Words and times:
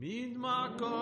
مين 0.00 0.38
معكم 0.38 0.92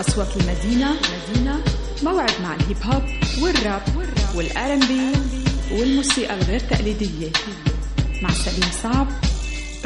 أصوات 0.00 0.36
المدينة 0.36 0.96
مدينة 1.30 1.64
موعد 2.02 2.30
مع 2.42 2.54
ال 2.54 2.60
hip 2.60 2.76
hop 2.84 3.02
وال 3.42 3.58
rap 3.58 3.82
وال 4.34 4.72
R&B 4.74 5.12
والموسيقى 5.72 6.34
الغير 6.34 6.60
تقليدية. 6.60 7.30
مع 8.22 8.30
سليم 8.30 8.70
صعب 8.82 9.06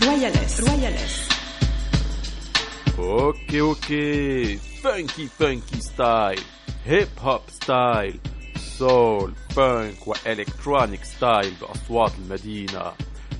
Royal 0.04 0.32
S. 0.32 0.60
Royal 0.60 0.94
S. 0.94 1.28
okay 2.98 3.60
okay. 3.60 4.56
funky 4.56 5.28
funky 5.38 5.80
style 5.80 6.40
hip 6.86 7.08
hop 7.18 7.40
style 7.48 8.20
soul 8.80 9.32
funk 9.56 10.06
و 10.06 10.15
electronic 10.15 11.04
style 11.04 11.54
بأصوات 11.60 12.12
المدينة. 12.18 12.92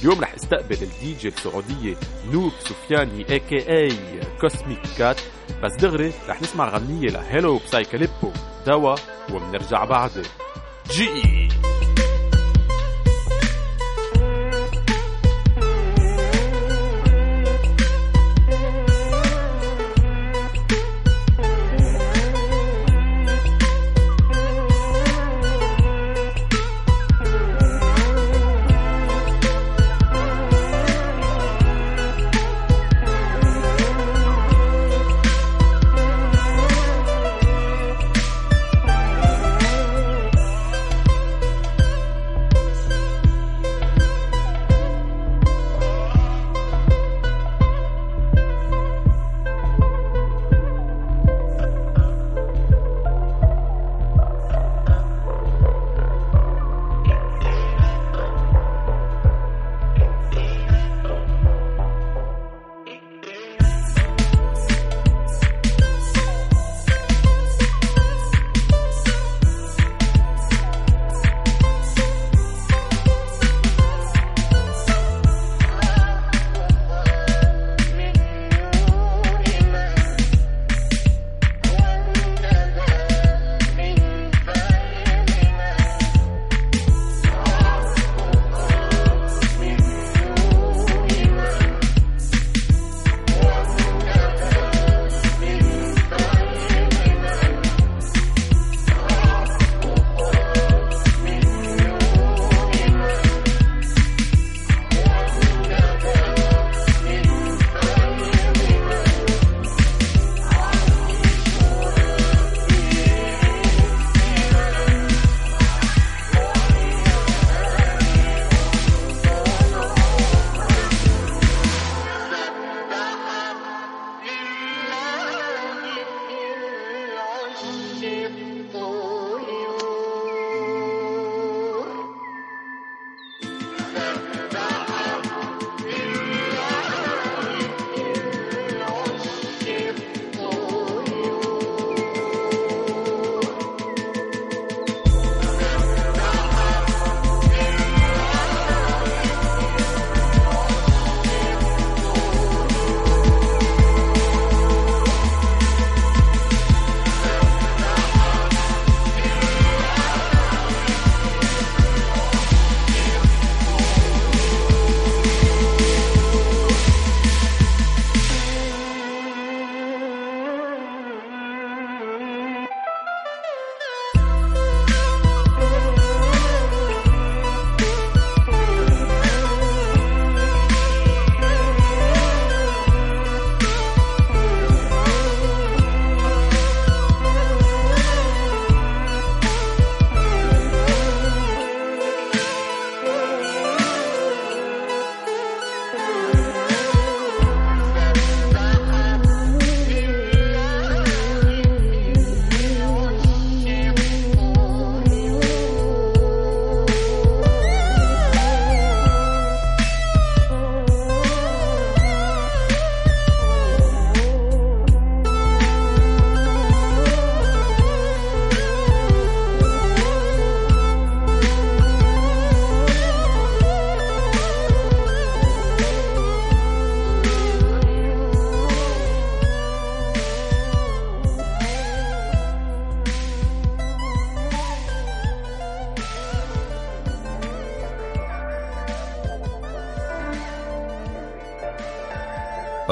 اليوم 0.00 0.20
رح 0.20 0.34
استقبل 0.34 0.76
الدي 0.82 1.14
جي 1.14 1.28
السعودية 1.28 1.96
نوب 2.32 2.52
سفياني 2.60 3.30
اي 3.30 3.38
كي 3.38 3.72
اي 3.72 3.96
كوسميك 4.40 4.82
كات 4.98 5.20
بس 5.62 5.74
دغري 5.74 6.12
رح 6.28 6.42
نسمع 6.42 6.68
غنية 6.68 7.08
ل 7.10 7.18
Hello 7.18 7.58
Psychaleppo 7.58 8.30
دوا 8.66 8.94
ومنرجع 9.32 9.84
بعدين 9.84 10.22
جي. 10.90 11.48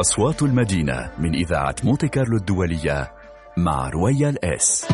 أصوات 0.01 0.43
المدينة 0.43 1.11
من 1.19 1.35
إذاعة 1.35 1.75
مونتي 1.85 2.09
كارلو 2.09 2.37
الدولية 2.37 3.13
مع 3.57 3.89
Royal 3.89 4.45
S. 4.45 4.87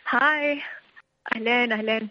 hi 0.09 0.61
أهلين 1.37 1.73
أهلين. 1.73 2.09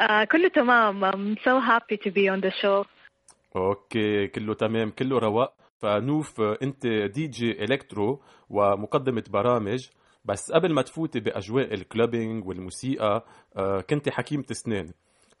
uh, 0.00 0.24
كله 0.32 0.48
تمام. 0.48 1.04
I'm 1.10 1.36
so 1.36 1.60
happy 1.60 1.96
to 1.96 2.10
be 2.10 2.28
on 2.28 2.40
the 2.40 2.50
show. 2.62 2.86
okay 3.56 4.26
كله 4.26 4.54
تمام 4.54 4.90
كله 4.90 5.18
رواق. 5.18 5.54
فنوف 5.78 6.40
أنت 6.40 6.86
DJ 6.86 7.64
electro 7.64 8.22
ومقدمة 8.50 9.24
برامج. 9.30 9.88
بس 10.28 10.52
قبل 10.52 10.72
ما 10.72 10.82
تفوتي 10.82 11.20
بأجواء 11.20 11.74
ال 11.74 11.82
clubbing 11.82 12.46
والموسيقى 12.46 13.24
آه، 13.56 13.80
كنت 13.80 14.08
حكيمة 14.08 14.44
اسنان 14.50 14.92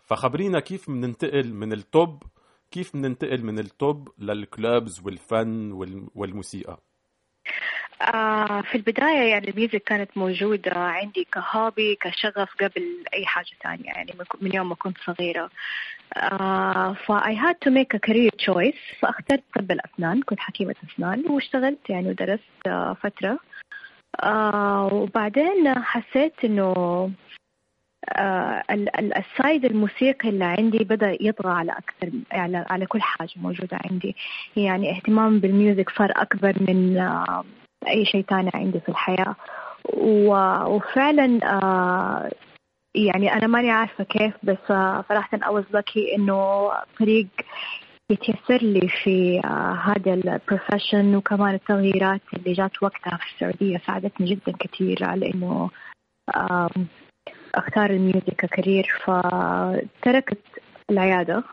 فخبرينا 0.06 0.60
كيف 0.60 0.90
بننتقل 0.90 1.52
من 1.52 1.72
الطب 1.72 2.22
كيف 2.70 2.96
بننتقل 2.96 3.42
من 3.44 3.58
الطب 3.58 4.08
لل 4.18 4.41
clubs 4.41 5.00
والفن 5.04 5.72
والموسيقى؟ 6.14 6.78
آه 8.02 8.60
في 8.60 8.74
البداية 8.74 9.30
يعني 9.30 9.50
ال 9.50 9.55
music 9.55 9.82
كانت 9.82 10.10
موجودة 10.16 10.72
عندي 10.74 11.26
ك 11.32 11.43
hobby 11.43 11.98
كشغف 12.00 12.48
قبل 12.60 13.04
أي 13.14 13.26
حاجة 13.26 13.50
تانية 13.62 13.84
يعني 13.86 14.14
من 14.40 14.54
يوم 14.54 14.68
ما 14.68 14.74
كنت 14.74 14.96
صغيرة. 15.06 15.50
آه 16.16 16.92
ف 16.92 17.12
I 17.12 17.34
had 17.34 17.56
to 17.64 17.70
make 17.70 17.94
a 17.94 18.00
career 18.08 18.30
choice 18.46 19.00
فاخترت 19.00 19.42
طب 19.56 19.70
الأسنان 19.70 20.22
كنت 20.22 20.40
حكيمة 20.40 20.74
أسنان 20.92 21.24
واشتغلت 21.30 21.90
يعني 21.90 22.08
ودرست 22.08 22.66
آه 22.66 22.96
فترة. 23.02 23.38
آه 24.22 24.94
وبعدين 24.94 25.74
حسيت 25.78 26.44
إنه 26.44 26.74
آه 28.08 28.62
ال 28.98 29.11
side 29.11 29.64
الموسيقي 29.64 30.28
اللي 30.28 30.44
عندي 30.44 30.78
بدأ 30.78 31.16
يطغى 31.20 31.50
على 31.52 31.72
أكثر 31.72 32.10
على, 32.32 32.66
على 32.70 32.86
كل 32.86 33.02
حاجة 33.02 33.30
موجودة 33.36 33.78
عندي. 33.90 34.16
يعني 34.56 34.90
اهتمام 34.90 35.40
بال 35.40 35.54
music 35.54 35.90
صار 35.90 36.12
أكبر 36.16 36.54
من 36.68 36.98
آه 36.98 37.44
أي 37.88 38.04
شيء 38.04 38.24
تاني 38.24 38.50
عندي 38.54 38.80
في 38.80 38.88
الحياة. 38.88 39.34
وفعلا 39.94 41.40
آه 41.44 42.30
يعني 42.94 43.32
أنا 43.32 43.46
ماني 43.46 43.70
عارفة 43.70 44.04
كيف 44.04 44.34
بس 44.42 44.70
آه 44.70 45.04
صراحة 45.08 45.38
I 45.38 45.62
was 45.62 45.82
إنه 46.16 46.70
طريق 46.98 47.26
يتيسر 48.10 48.62
لي 48.62 48.88
في 49.04 49.40
آه 49.44 49.72
هذا 49.74 50.14
ال 50.14 50.23
profession 50.23 51.16
وكمان 51.16 51.54
التغييرات 51.54 52.20
اللي 52.34 52.52
جات 52.52 52.82
وقتها 52.82 53.16
في 53.16 53.34
السعودية 53.34 53.78
ساعدتني 53.86 54.34
جدا 54.34 54.52
كثير 54.60 55.04
على 55.04 55.30
إنه 55.34 55.70
أختار 57.54 57.90
ال 57.90 57.97
music 57.97 58.34
ك 58.38 58.45
career 58.45 58.86
فتركت 59.04 60.42
العيادة 60.90 61.44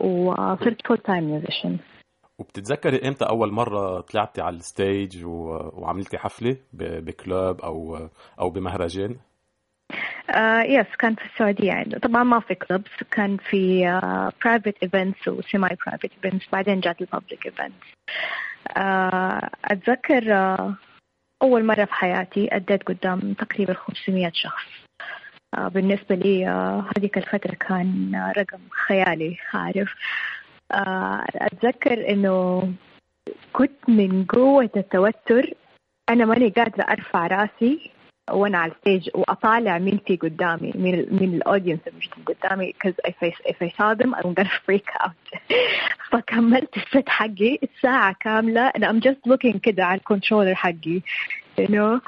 وصرت 0.00 0.86
full 0.86 0.98
time 0.98 1.24
musician 1.24 1.78
وبتتذكري 2.38 3.08
إمتى 3.08 3.24
أول 3.24 3.52
مرة 3.52 4.00
طلعتي 4.00 4.40
على 4.40 4.56
ال 4.56 4.66
stage. 4.66 5.24
وعملتي 5.24 6.18
حفلة. 6.18 6.56
ب 6.72 6.90
club 6.90 7.60
أو 7.60 8.08
أو 8.40 8.50
بمهرجان 8.50 9.16
آه 10.30 10.62
yes 10.62 10.86
كان 10.98 11.14
في 11.14 11.24
السعودية 11.24 11.68
يعني 11.68 11.98
طبعا 11.98 12.22
ما 12.22 12.40
في 12.40 12.54
clubs 12.54 12.90
كان 13.10 13.36
في 13.36 13.82
private 14.44 14.74
events 14.82 15.28
و 15.28 15.38
semi 15.38 15.76
private 15.86 16.10
events 16.24 16.46
بعدين 16.52 16.80
جات 16.80 17.00
ال 17.00 17.07
public 17.07 17.46
events 17.46 17.86
uh, 18.70 19.48
أتذكر 19.64 20.22
uh, 20.22 20.72
أول 21.42 21.64
مرة 21.64 21.84
في 21.84 21.94
حياتي 21.94 22.56
أديت 22.56 22.82
قدام 22.82 23.34
تقريبا 23.34 23.74
500 23.74 24.30
شخص. 24.34 24.64
uh, 25.56 25.60
بالنسبة 25.60 26.14
لي 26.14 26.46
uh, 26.46 26.98
هذيك 26.98 27.18
الفترة 27.18 27.54
كان 27.54 28.32
رقم 28.36 28.60
خيالي 28.70 29.36
عارف. 29.54 29.94
آه، 30.72 31.24
أتذكر 31.34 32.08
إنه 32.10 32.68
كنت 33.52 33.88
من 33.88 34.24
قوة 34.24 34.70
التوتر. 34.76 35.54
أنا 36.08 36.24
ماني 36.24 36.48
قادرة 36.48 36.82
أرفع 36.82 37.26
راسي. 37.26 37.90
وانا 38.31 38.57
على 38.57 38.71
الستيج 38.71 39.09
واطالع 39.13 39.77
مين 39.77 39.99
في 40.07 40.15
قدامي 40.15 40.73
مين 40.75 41.07
مين 41.11 41.33
الاودينس 41.33 41.79
الموجودين 41.87 42.23
قدامي 42.25 42.73
because 42.73 42.95
if 43.07 43.15
I, 43.23 43.33
if 43.49 43.55
I 43.61 43.69
saw 43.77 43.93
them 43.93 44.13
I'm 44.15 44.33
gonna 44.33 44.59
freak 44.65 44.87
out 45.03 45.39
فكملت 46.11 46.77
الست 46.77 47.09
حقي 47.09 47.59
ساعة 47.81 48.15
كاملة 48.19 48.69
and 48.69 48.83
I'm 48.83 49.01
just 49.01 49.31
looking 49.31 49.57
كده 49.57 49.85
على 49.85 49.97
الكنترولر 49.97 50.55
حقي 50.55 51.01
you 51.61 51.67
know 51.67 51.99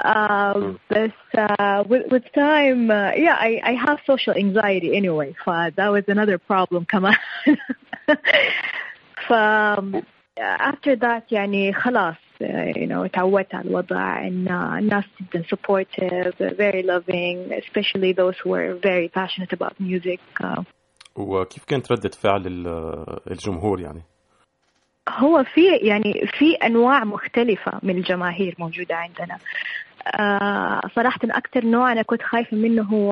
uh, 0.00 0.58
بس 0.90 1.10
uh, 1.38 1.84
with, 1.88 2.04
with 2.12 2.24
time 2.34 2.90
uh, 2.90 3.12
yeah 3.14 3.36
I, 3.38 3.60
I 3.64 3.74
have 3.86 3.98
social 4.06 4.34
anxiety 4.34 4.96
anyway 4.96 5.32
ف 5.44 5.50
that 5.76 5.90
was 5.92 6.04
another 6.08 6.38
problem 6.38 6.84
كمان 6.88 7.16
ف 9.28 9.32
after 10.39 10.95
that 10.95 11.31
يعني 11.31 11.73
خلاص 11.73 12.15
you 12.41 12.87
know 12.89 13.07
تعودت 13.13 13.55
على 13.55 13.69
الوضع. 13.69 14.27
ان 14.27 14.47
الناس 14.77 15.03
جدا 15.21 15.43
supportive 15.43 16.33
very 16.57 16.83
loving 16.83 17.51
especially 17.61 18.13
those 18.13 18.35
who 18.43 18.53
are 18.53 18.73
very 18.75 19.09
passionate 19.09 19.53
about 19.53 19.73
music. 19.79 20.19
وكيف 21.15 21.65
كانت 21.65 21.91
ردة 21.91 22.09
فعل 22.09 22.43
الجمهور 23.31 23.81
يعني؟ 23.81 24.01
هو 25.09 25.43
في 25.43 25.75
يعني 25.81 26.13
في 26.39 26.55
أنواع 26.55 27.03
مختلفة 27.03 27.79
من 27.83 27.97
الجماهير 27.97 28.55
موجودة 28.59 28.95
عندنا. 28.95 29.37
آه 30.19 30.81
صراحة 30.95 31.19
أكثر 31.23 31.65
نوع 31.65 31.91
أنا 31.91 32.01
كنت 32.01 32.21
خايفة 32.21 32.57
منه 32.57 32.83
هو 32.83 33.11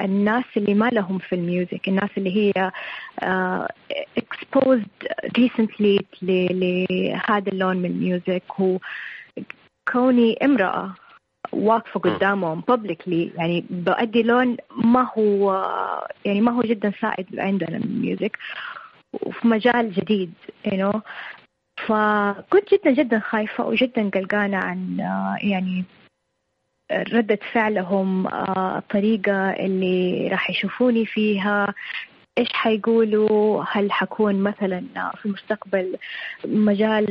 الناس 0.00 0.44
اللي 0.56 0.74
ما 0.74 0.88
لهم 0.88 1.18
في 1.18 1.34
ال 1.34 1.43
music 1.43 1.88
الناس 1.88 2.10
اللي 2.18 2.36
هي 2.36 2.70
uh, 3.22 3.66
exposed 4.20 5.08
recently 5.38 6.00
لهذا 6.22 7.52
اللون 7.52 7.76
من 7.76 7.90
ال 7.90 7.97
music. 7.97 8.42
وكوني 8.60 10.36
امرأة 10.44 10.94
واقفة 11.52 12.00
قدامهم 12.00 12.62
publicly 12.70 13.38
يعني 13.38 13.64
بأدي 13.70 14.22
لون 14.22 14.56
ما 14.76 15.10
هو 15.18 15.54
يعني 16.24 16.40
ما 16.40 16.52
هو 16.52 16.62
جدا 16.62 16.92
سائد 17.00 17.40
عندنا 17.40 17.78
من 17.78 17.84
الميوزك. 17.84 18.38
وفي 19.12 19.48
مجال 19.48 19.92
جديد 19.92 20.32
you 20.66 20.72
know. 20.72 21.00
فكنت 21.86 22.74
جدا 22.74 22.90
جدا 22.90 23.18
خايفة 23.18 23.66
وجدا 23.66 24.10
قلقانة 24.10 24.56
عن 24.56 24.96
يعني 25.42 25.84
ردة 26.92 27.38
فعلهم 27.52 28.26
الطريقة 28.76 29.50
اللي 29.50 30.28
راح 30.28 30.50
يشوفوني 30.50 31.06
فيها. 31.06 31.74
إيش 32.38 32.48
حيقولوا؟ 32.52 33.64
هل 33.70 33.92
حكون 33.92 34.42
مثلا 34.42 34.84
في 35.16 35.26
المستقبل 35.26 35.96
مجال 36.44 37.06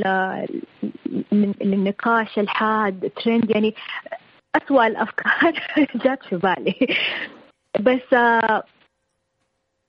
للنقاش 1.32 2.40
الحاد 2.40 3.12
ترند 3.24 3.50
يعني 3.50 3.75
أسوأ 4.56 4.88
الأفكار 4.88 5.54
جات 6.06 6.24
في 6.24 6.36
بالي. 6.36 6.75
بس 7.80 8.16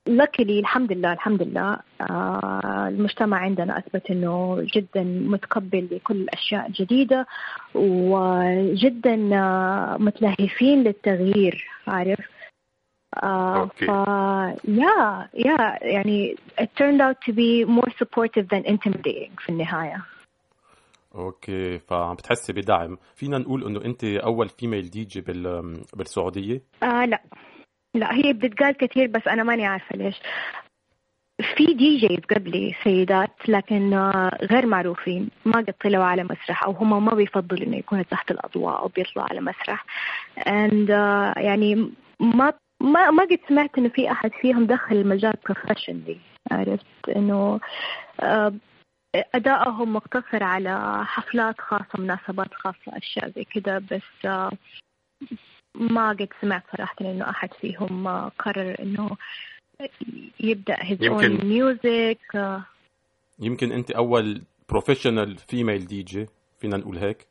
لكلي 0.07 0.59
الحمد 0.59 0.91
لله 0.91 1.13
الحمد 1.13 1.41
لله. 1.43 1.77
آه 2.01 2.87
المجتمع 2.87 3.37
عندنا 3.37 3.77
أثبت 3.77 4.11
أنه 4.11 4.65
جدا 4.75 5.03
متقبل 5.03 5.87
لكل 5.91 6.15
الأشياء 6.15 6.67
الجديدة 6.67 7.27
وجدا 7.75 9.35
آه 9.35 9.97
متلهفين 9.97 10.83
للتغيير 10.83 11.67
عارف؟ 11.87 12.19
آه. 13.23 13.65
ف 13.65 13.81
يا 14.67 15.27
يا 15.33 15.77
يعني 15.81 16.35
it 16.61 16.67
turned 16.79 17.01
out 17.01 17.17
to 17.27 17.33
be 17.33 17.65
more 17.65 17.91
supportive 18.01 18.47
than 18.53 18.63
intimidating 18.73 19.41
في 19.43 19.49
النهاية. 19.49 20.05
أوكي 21.15 21.79
فعم 21.79 22.15
بتحسي 22.15 22.53
بدعم. 22.53 22.97
فينا 23.15 23.37
نقول 23.37 23.65
إنه 23.65 23.85
أنت 23.85 24.03
أول 24.03 24.49
female 24.49 24.89
DJ 24.89 25.21
بالسعودية؟ 25.93 26.61
آه 26.83 27.05
لا. 27.05 27.21
لا 27.93 28.13
هي 28.15 28.33
بتتقال 28.33 28.71
كثير 28.77 29.07
بس 29.07 29.27
أنا 29.27 29.43
ماني 29.43 29.65
عارفة 29.65 29.95
ليش. 29.95 30.15
في 31.55 31.65
DJs 31.65 32.19
قبلي 32.19 32.75
سيدات 32.83 33.49
لكن 33.49 33.93
غير 34.41 34.65
معروفين. 34.65 35.29
ما 35.45 35.57
قد 35.57 35.73
طلعوا 35.83 36.03
على 36.03 36.23
مسرح 36.23 36.63
أو 36.63 36.71
هم 36.71 37.05
ما 37.05 37.15
بيفضلوا 37.15 37.67
إنه 37.67 37.77
يكونوا 37.77 38.03
تحت 38.03 38.31
الأضواء 38.31 38.79
أو 38.79 38.87
بيطلعوا 38.87 39.29
على 39.29 39.41
مسرح. 39.41 39.85
And 40.39 40.87
uh, 40.89 41.37
يعني 41.37 41.91
ما 42.19 42.53
ما 42.81 43.11
ما 43.11 43.23
قد 43.23 43.39
سمعت 43.49 43.77
إنه 43.77 43.89
في 43.89 44.11
أحد 44.11 44.31
فيهم 44.41 44.65
دخل 44.65 44.95
المجال 44.95 45.33
professionally 45.45 46.17
عرفت 46.51 47.09
إنه 47.15 47.59
uh, 48.21 48.53
أدائهم 49.15 49.93
مقتصر 49.93 50.43
على 50.43 51.05
حفلات 51.05 51.61
خاصة 51.61 51.99
مناسبات 51.99 52.53
خاصة 52.53 52.97
أشياء 52.97 53.29
زي 53.29 53.43
كذا 53.43 53.79
بس 53.79 54.27
ما 55.75 56.09
قد 56.09 56.29
سمعت 56.41 56.63
صراحة 56.77 56.95
إنه 57.01 57.29
أحد 57.29 57.53
فيهم 57.53 58.07
قرر 58.29 58.75
إنه 58.79 59.17
يبدأ 60.39 60.75
his 60.75 60.97
يمكن 61.01 61.37
own 61.37 61.41
music. 61.41 62.37
يمكن 63.39 63.71
أنت 63.71 63.91
أول 63.91 64.41
professional 64.69 65.37
female 65.37 65.87
DJ 65.87 66.27
فينا 66.59 66.77
نقول 66.77 66.97
هيك؟ 66.97 67.27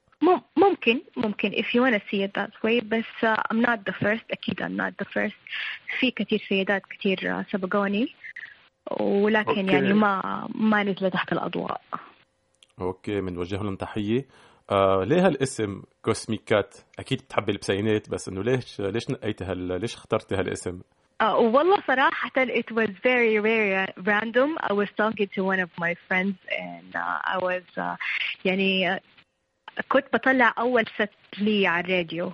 ممكن 0.57 1.01
ممكن. 1.17 1.51
If 1.51 1.65
you 1.75 1.81
wanna 1.81 2.01
see 2.11 2.23
it 2.23 2.33
that 2.41 2.53
way 2.65 2.85
بس 2.85 3.05
uh, 3.25 3.43
I'm 3.53 3.61
not 3.61 3.79
the 3.91 3.93
first 3.93 4.25
أكيد 4.31 4.63
I'm 4.63 4.77
not 4.77 5.05
the 5.05 5.09
first. 5.09 5.37
في 6.01 6.11
كثير 6.11 6.45
سيدات 6.49 6.83
كثير 6.87 7.45
سبقوني 7.51 8.15
ولكن 8.91 9.49
أوكي. 9.49 9.73
يعني 9.73 9.93
ما 9.93 10.49
ما 10.55 10.83
نزلوا 10.83 11.11
تحت 11.11 11.33
الأضواء. 11.33 11.81
أوكي 12.81 13.21
بنوجه 13.21 13.63
لهم 13.63 13.77
تحية. 13.77 14.27
آه 14.73 15.05
ليه 15.05 15.27
هالاسم 15.27 15.83
Cosmicat؟ 16.03 16.77
أكيد 16.99 17.23
بتحبي 17.23 17.53
البسينات 17.53 18.09
بس 18.09 18.29
إنه 18.29 18.43
ليش 18.43 18.81
ليش 18.81 19.11
نقيتي 19.11 19.45
هال 19.45 19.81
ليش 19.81 19.95
اخترتي 19.95 20.35
هالاسم؟ 20.35 20.81
Uh, 21.23 21.25
والله 21.25 21.79
صراحة 21.87 22.31
it 22.37 22.71
was 22.73 22.89
very 22.89 23.39
very 23.39 23.87
random. 24.13 24.59
I 24.71 24.73
was 24.73 24.89
talking 24.97 25.29
to 25.37 25.45
one 25.45 25.61
of 25.61 25.71
my 25.79 25.95
friends 26.09 26.37
and 26.67 26.97
uh, 26.97 27.35
I 27.35 27.39
was 27.39 27.63
uh, 27.77 27.97
يعني 28.45 28.97
uh, 28.97 29.01
كنت 29.89 30.05
بطلع 30.13 30.55
أول 30.59 30.85
set 30.87 31.39
لي 31.39 31.67
على 31.67 31.85
الراديو. 31.85 32.33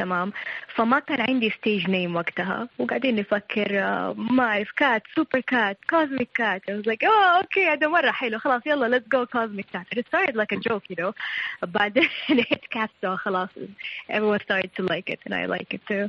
تمام. 0.00 0.32
فما 0.76 0.98
كان 0.98 1.20
عندي 1.20 1.50
stage 1.50 1.90
name 1.90 2.16
وقتها. 2.16 2.68
وقاعدين 2.78 3.16
نفكر 3.16 3.66
uh, 3.68 4.18
ما 4.32 4.44
أعرف 4.44 4.70
cat 4.76 5.02
super 5.16 5.40
cat 5.40 5.78
cosmic 5.90 6.28
cat 6.34 6.62
I 6.70 6.74
was 6.74 6.86
like 6.86 7.02
oh 7.04 7.36
أوكي 7.36 7.66
هذا 7.68 7.86
مرة 7.88 8.10
حلو. 8.10 8.38
خلاص 8.38 8.62
يلا 8.66 8.98
let's 8.98 9.08
go 9.16 9.26
cosmic 9.26 9.66
cat. 9.72 9.98
It 9.98 10.06
started 10.08 10.36
like 10.36 10.52
a 10.52 10.60
joke 10.68 10.84
you 10.90 10.96
know. 11.04 11.12
بعدين 11.62 12.08
it 12.30 12.64
so 13.04 13.08
خلاص 13.16 13.48
everyone 14.10 14.40
started 14.44 14.70
to 14.76 14.82
like 14.92 15.08
it 15.14 15.20
and 15.26 15.34
I 15.34 15.46
like 15.46 15.74
it 15.74 15.80
too. 15.88 16.08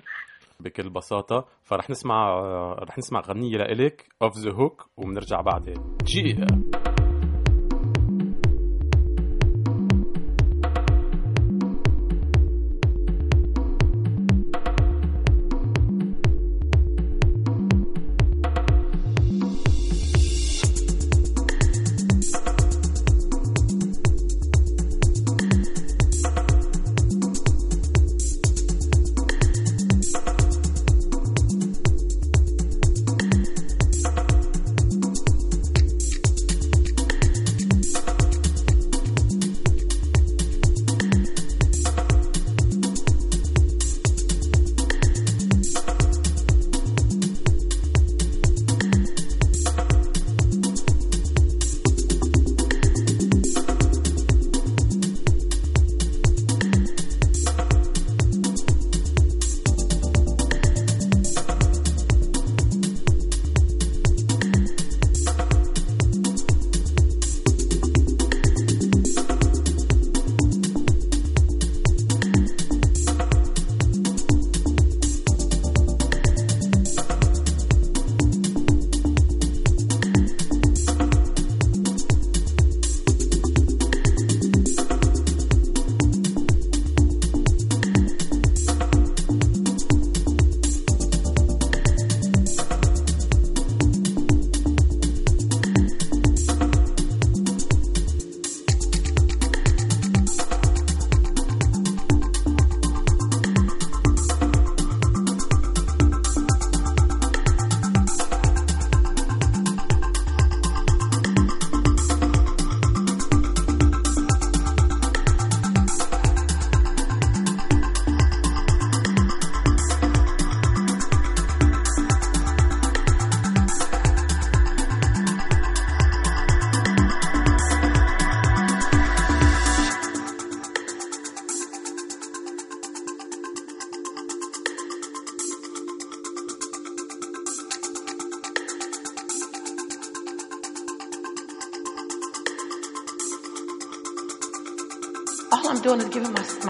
بكل 0.60 0.90
بساطة. 0.90 1.46
فرح 1.64 1.90
نسمع 1.90 2.28
آه، 2.30 2.86
رح 2.90 2.98
نسمع 2.98 3.20
غنية 3.20 3.58
لإلك 3.58 4.06
Off 4.22 4.38
the 4.38 4.52
Hook 4.52 4.90
وبنرجع 4.98 5.42
بعدين. 5.42 5.98
جي 6.04 6.46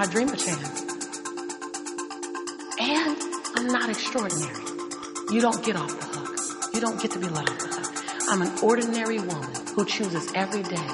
my, 0.02 0.08
dream 0.08 0.30
a 0.30 0.36
chance. 0.36 0.82
And 2.80 3.18
I'm 3.56 3.68
not 3.68 3.88
extraordinary. 3.88 4.64
You 5.32 5.42
don't 5.42 5.64
get 5.64 5.76
off 5.76 5.90
the 6.00 6.06
hook. 6.18 6.74
You 6.74 6.82
don't 6.82 7.00
get 7.00 7.12
to 7.12 7.20
be 7.20 7.28
let 7.28 7.48
off 7.48 7.60
the 7.60 7.68
hook. 7.68 8.28
I'm 8.28 8.42
an 8.42 8.52
ordinary 8.64 9.20
woman 9.20 9.54
who 9.76 9.86
chooses 9.86 10.32
every 10.34 10.64
day 10.64 10.90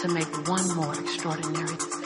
to 0.00 0.08
make 0.08 0.48
one 0.48 0.66
more 0.74 0.94
extraordinary 0.98 1.76
decision. 1.76 1.97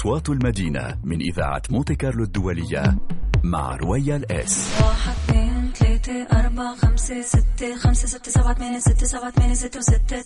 أصوات 0.00 0.28
المدينة 0.28 0.98
من 1.04 1.20
إذاعة 1.20 1.62
مونتي 1.70 1.94
كارلو 1.94 2.24
الدولية 2.24 2.98
مع 3.44 3.76
رويال 3.76 4.32
إس. 4.32 4.80
واحد 4.82 5.12
اثنين 5.12 5.72
ثلاثة 5.74 6.38
أربعة 6.40 6.76
خمسة 6.76 7.22
ستة 7.22 7.76
خمسة 7.76 8.08
ستة 8.08 8.30
سبعة 8.30 8.54
ثمانية 8.54 8.78
ستة 8.78 9.06
سبعة 9.06 9.30
ثمانية 9.30 9.54
ستة 9.54 9.78
وستة 9.78 10.24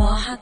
واحد 0.00 0.38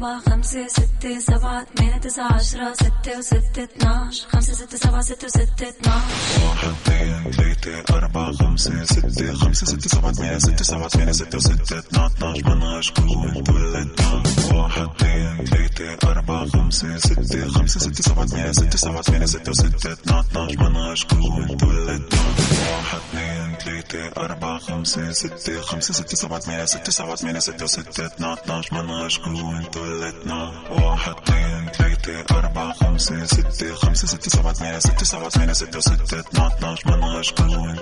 أربعة 0.00 0.20
خمسة 0.20 0.66
ستة 0.68 1.18
سبعة 1.18 1.66
ثمانية 1.76 1.98
تسعة 1.98 2.32
عشرة 2.32 2.72
ستة 2.74 3.18
وستة 3.18 3.64
اثناش 3.64 4.26
خمسة 4.26 4.52
ستة 4.52 4.76
سبعة 4.78 5.02
ستة 5.02 5.26
وستة 5.26 5.68
اثناش. 5.68 6.02
واحد 6.44 6.68
اثنين 6.68 7.32
ثلاثة 7.32 7.96
أربعة 7.96 8.32
خمسة 8.32 8.84
ستة 8.84 9.34
خمسة 9.34 9.66
ستة 9.66 9.88
سبعة 9.88 10.12
ثمانية 10.12 10.38
ستة 10.38 10.64
سبعة 10.64 10.88
ثمانية 10.88 11.12
ستة 11.12 11.36
وستة 11.38 11.78
اتناش 11.78 12.44
منغش 12.44 12.90
كون 12.90 13.44
تولدنا 13.44 14.22
واحد 14.54 14.88
اثنين 15.00 15.44
ثلاثة 15.46 16.10
أربعة 16.10 16.46
خمسة 16.46 16.98
ستة 16.98 17.48
خمسة 17.48 17.80
ستة 17.80 18.02
سبعة 18.02 18.26
ثمانية 18.26 18.52
ستة 18.52 18.76
سبعة 18.78 19.02
ثمانية 19.02 19.26
ستة 19.26 19.50
وستة 19.50 19.92
اتناش 19.92 20.54
منغش 20.58 21.04
كون 21.04 21.56
تولدنا 21.56 22.20
واحد 22.72 22.98
اثنين 23.10 23.39
ثلاثة 23.90 24.20
أربعة 24.24 24.58
خمسة 24.58 25.12
ستة 25.12 25.60
خمسة 25.60 25.94
ستة 25.94 26.16
سبعة 26.16 26.40
ثمانية 26.40 26.64
ستة 26.64 26.92
سبعة 26.92 27.14
ثمانية 27.14 27.38
ستة 27.40 27.64
وستة 27.64 28.06
اثنا 28.06 28.32
اتناش 28.32 28.72
منغش 28.72 29.18
كون 29.18 29.70
تولدنا 29.70 30.52
واحد 30.70 31.14
اثنين 31.22 31.68
ثلاثة 31.72 32.38
أربعة 32.38 32.72
خمسة 32.72 33.24
ستة 33.24 33.74
خمسة 33.74 34.06
ستة 34.06 34.30
سبعة 34.30 34.52
ثمانية 34.52 34.78
ستة 34.78 35.04
سبعة 35.04 35.28
ثمانية 35.28 35.52
ستة 35.52 35.78
وستة 35.78 36.20
اثنا 36.20 36.46
اتناش 36.46 36.86
منغش 36.86 37.32
كون 37.32 37.76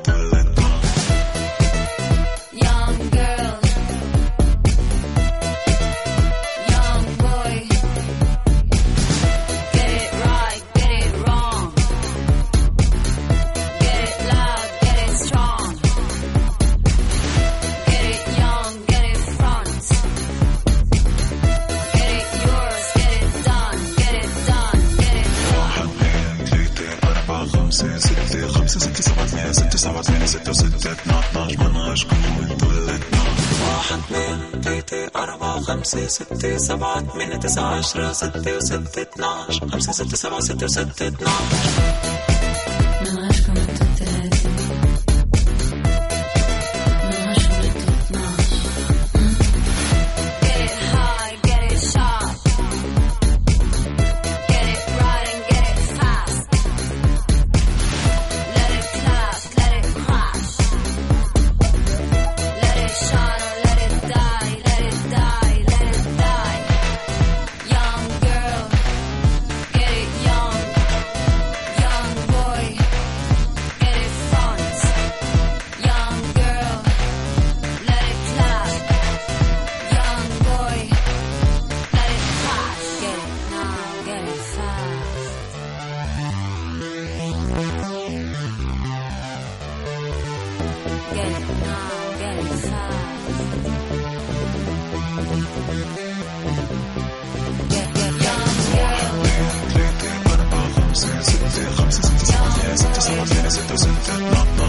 ستة 36.39 36.57
سبعة 36.57 37.01
ثمانية 37.01 37.37
تسعة 37.37 37.65
عشرة 37.79 38.13
ستة 38.13 38.57
وستة 38.57 39.03
اثناش 39.03 39.61
خمسة 39.61 39.93
ستة 39.93 40.17
سبعة 40.17 40.41
ستة 40.41 40.65
وستة 40.65 41.09
اثناش 41.09 42.08
ثلاثة 103.67 103.89
أربعة 104.17 104.45
خمسة 104.49 104.68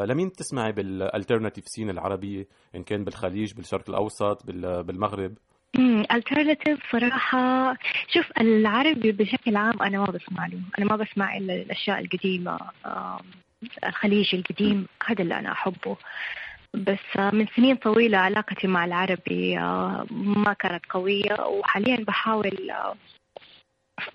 لمين 0.09 0.27
بتسمعي 0.27 0.71
بال 0.71 0.85
alternative 0.85 1.63
scene 1.67 1.89
العربيه 1.89 2.47
ان 2.75 2.83
كان 2.83 3.03
بالخليج 3.03 3.53
بالشرق 3.53 3.89
الاوسط 3.89 4.45
بال- 4.45 4.83
بالمغرب 4.83 5.33
alternative 6.11 6.79
صراحة 6.91 7.73
شوف 8.13 8.31
العربي 8.41 9.11
بشكل 9.11 9.55
عام 9.55 9.81
أنا 9.81 9.97
ما 9.99 10.05
بسمع 10.05 10.47
له. 10.47 10.59
أنا 10.79 10.85
ما 10.85 10.95
بسمع 10.95 11.37
إلا 11.37 11.53
الأشياء 11.55 11.99
القديمة 11.99 12.59
الخليجي 13.85 14.37
القديم 14.37 14.87
هذا 15.05 15.21
اللي 15.21 15.39
أنا 15.39 15.51
أحبه. 15.51 15.97
بس 16.73 16.99
آه، 17.17 17.31
من 17.35 17.47
سنين 17.55 17.75
طويلة 17.75 18.17
علاقتي 18.17 18.67
مع 18.67 18.85
العربي 18.85 19.59
آه، 19.59 20.05
ما 20.11 20.53
كانت 20.53 20.85
قوية. 20.89 21.33
وحاليا 21.47 22.03
بحاول 22.05 22.71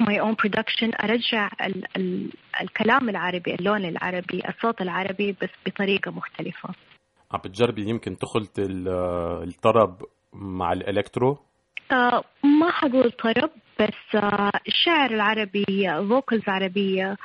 my 0.02 0.16
own 0.20 0.34
production 0.46 1.04
أرجع 1.04 1.50
ال 1.60 1.84
ال 1.96 2.30
الكلام 2.60 3.08
العربي 3.08 3.54
اللون 3.54 3.84
العربي 3.84 4.42
الصوت 4.48 4.80
العربي 4.82 5.32
بس 5.42 5.48
بطريقة 5.66 6.10
مختلفة. 6.10 6.68
عم 7.32 7.38
بتجربي 7.44 7.88
يمكن 7.88 8.18
تخلط 8.18 8.58
ال- 8.58 8.88
الطرب 9.48 10.02
مع 10.32 10.72
ال 10.72 10.80
electro؟ 10.80 11.38
آه 11.92 12.24
ما 12.44 12.70
حقول 12.70 13.10
طرب 13.10 13.50
بس 13.80 14.14
آه 14.14 14.50
الشعر 14.68 15.10
العربي 15.10 15.90
vocals 16.08 16.42
عربية 16.48 17.16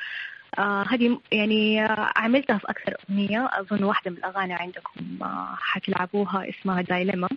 آه 0.59 0.85
هذه 0.89 1.19
يعني 1.31 1.79
عملتها 2.15 2.57
في 2.57 2.69
أكثر 2.69 2.93
أغنية. 3.09 3.49
أظن 3.53 3.83
واحدة 3.83 4.11
من 4.11 4.17
الأغاني 4.17 4.53
عندكم 4.53 5.19
حتلعبوها 5.57 6.49
اسمها 6.49 6.81
Dilemma 6.81 7.27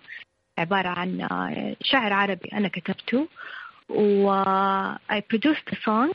عبارة 0.58 0.88
عن 0.88 1.28
شعر 1.82 2.12
عربي 2.12 2.48
أنا 2.52 2.68
كتبته. 2.68 3.28
و 3.88 4.42
I 5.10 5.20
produced 5.20 5.68
a 5.72 5.76
song 5.84 6.14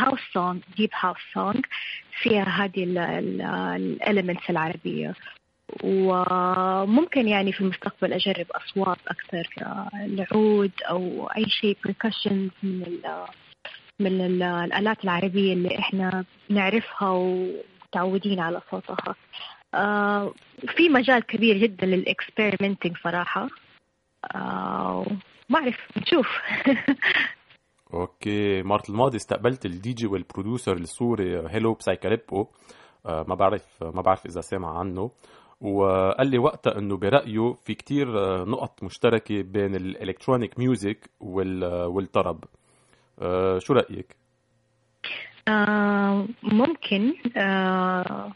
house 0.00 0.24
song 0.34 0.62
deep 0.76 0.92
house 0.92 1.24
song. 1.34 1.60
فيها 2.22 2.44
هذه 2.44 2.84
ال 2.84 3.02
elements 3.02 4.50
العربية. 4.50 5.14
وممكن 5.84 7.28
يعني 7.28 7.52
في 7.52 7.60
المستقبل 7.60 8.12
أجرب 8.12 8.46
أصوات 8.50 8.98
أكثر 9.08 9.48
العود 9.94 10.72
أو 10.90 11.26
أي 11.36 11.44
شيء 11.48 11.76
percussions 11.88 12.50
من 12.62 12.82
ال 12.82 13.26
من 14.00 14.20
ال- 14.20 14.42
الآلات 14.42 15.04
العربية 15.04 15.52
اللي 15.52 15.78
إحنا 15.78 16.24
نعرفها 16.48 17.08
ومتعودين 17.08 18.40
على 18.40 18.60
صوتها. 18.70 19.14
آه، 19.74 20.34
في 20.76 20.88
مجال 20.88 21.22
كبير 21.26 21.58
جدا 21.58 21.86
لل 21.86 22.01
experimenting 22.01 22.96
صراحة. 23.04 23.48
آه، 24.34 25.06
ما 25.48 25.58
أعرف 25.58 25.98
نشوف. 25.98 26.26
أوكي 27.94 28.62
مرة 28.62 28.82
الماضي 28.88 29.16
استقبلت 29.16 29.66
ال 29.66 29.92
DJ 29.92 30.06
وال 30.06 30.19
producer 30.19 30.72
السوري 30.72 31.48
Hello 31.48 31.74
Psychaleppo. 31.74 32.46
آه، 33.06 33.24
ما 33.28 33.34
بعرف 33.34 33.62
ما 33.82 34.02
بعرف 34.02 34.26
إذا 34.26 34.40
سامع 34.40 34.78
عنه. 34.78 35.10
وقال 35.62 36.26
لي 36.30 36.38
وقتها 36.38 36.78
إنه 36.78 36.96
برأيه 36.96 37.54
في 37.64 37.74
كتير 37.74 38.18
آه، 38.18 38.44
نقط 38.44 38.82
مشتركة 38.82 39.42
بين 39.42 39.74
ال 39.74 39.82
electronic 39.82 40.58
music 40.58 41.10
وال- 41.20 41.84
والطرب. 41.86 42.44
آه، 43.22 43.58
شو 43.58 43.72
رأيك؟ 43.72 44.16
آه، 45.48 46.26
ممكن. 46.42 47.14
آه، 47.36 48.32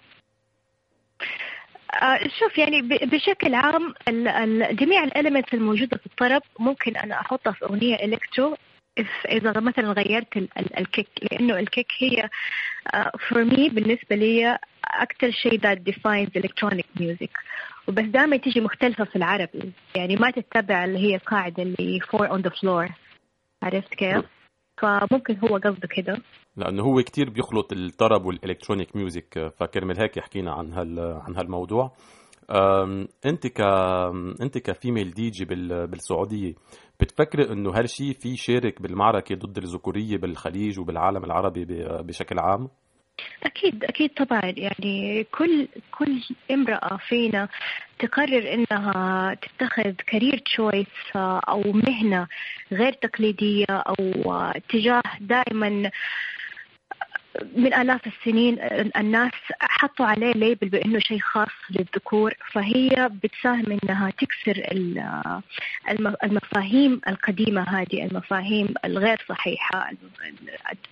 آه، 2.03 2.19
شوف 2.41 2.59
يعني 2.59 2.83
بشكل 2.83 3.55
عام 3.55 3.95
جميع 4.77 5.05
ال 5.05 5.10
elements 5.10 5.55
الموجودة 5.55 5.97
في 5.97 6.07
الطرب 6.07 6.43
ممكن 6.59 6.97
أنا 6.97 7.21
أحطها 7.21 7.53
في 7.53 7.65
أغنية 7.65 7.95
electro. 7.95 8.57
إذا 9.29 9.61
مثلا 9.61 9.93
غيرت 9.93 10.37
ال- 10.37 10.49
ال- 10.59 10.79
ال 10.79 10.85
kick 10.85 11.09
لأنه 11.33 11.59
ال 11.59 11.64
kick 11.64 11.87
هي 11.99 12.29
for 13.29 13.45
me 13.45 13.69
بالنسبة 13.69 14.17
لي 14.17 14.59
أكثر 14.85 15.31
شيء 15.31 15.61
that 15.61 15.79
defines 15.91 16.31
electronic 16.43 17.01
music. 17.03 17.31
وبس 17.89 18.05
دائما 18.05 18.37
تيجي 18.37 18.61
مختلفة 18.61 19.05
في 19.05 19.17
العربي. 19.17 19.73
يعني 19.95 20.17
ما 20.17 20.31
تتبع 20.31 20.85
اللي 20.85 20.99
هي 20.99 21.15
القاعده 21.15 21.63
اللي 21.63 22.01
four 22.01 22.29
on 22.29 22.41
the 22.43 22.51
floor. 22.51 22.93
عرفت 23.63 23.95
كيف؟ 23.95 24.25
فممكن 24.83 25.37
هو 25.39 25.57
قصده 25.57 25.89
كده. 25.97 26.19
لأنه 26.57 26.83
هو 26.83 27.03
كتير 27.03 27.31
بيخلط 27.31 27.73
الطرب 27.73 28.25
وال 28.25 28.37
electronic 28.37 28.97
music 28.97 29.39
آه، 29.39 29.49
فكرمال 29.49 30.01
هيك 30.01 30.19
حكينا 30.19 30.53
عن 30.53 30.73
هال 30.73 31.21
عن 31.27 31.37
هالموضوع. 31.37 31.93
أنت 33.27 33.47
ك 33.47 33.61
أنت 34.41 34.59
ك 34.59 35.11
female 35.11 35.31
DJ 35.31 35.45
بال... 35.45 35.87
بالسعودية 35.87 36.55
بتفكري 37.01 37.53
إنه 37.53 37.71
هالشيء 37.71 38.13
في 38.13 38.29
يشارك 38.29 38.83
بالمعركة 38.83 39.35
ضد 39.35 39.59
الذكورية 39.59 40.17
بالخليج 40.17 40.81
وبالعالم 40.81 41.25
العربي. 41.25 41.65
بشكل 42.03 42.39
عام 42.39 42.69
أكيد 43.43 43.85
أكيد 43.85 44.11
طبعا 44.11 44.43
يعني 44.57 45.25
كل 45.25 45.69
كل 45.99 46.23
امرأة 46.51 46.97
فينا 47.09 47.49
تقرر 47.99 48.55
إنها 48.55 49.35
تتخذ 49.35 49.93
career 50.07 50.39
choice 50.39 50.87
أو 51.17 51.63
مهنة 51.73 52.27
غير 52.73 52.93
تقليدية 52.93 53.67
أو 53.71 54.33
اتجاه 54.33 55.03
دائما 55.21 55.91
من 57.57 57.75
آلاف 57.75 58.07
السنين 58.07 58.59
الناس 58.97 59.33
حطوا 59.61 60.07
عليه 60.07 60.33
label 60.33 60.69
بأنه 60.69 60.99
شيء 60.99 61.19
خاص 61.21 61.49
للذكور 61.71 62.35
فهي 62.53 63.11
بتساهم 63.23 63.79
إنها 63.83 64.11
تكسر 64.11 64.57
ال- 64.73 65.41
الم- 65.91 66.17
المفاهيم 66.25 67.01
القديمة 67.09 67.63
هذه 67.63 68.05
المفاهيم 68.05 68.75
الغير 68.85 69.25
صحيحة 69.29 69.91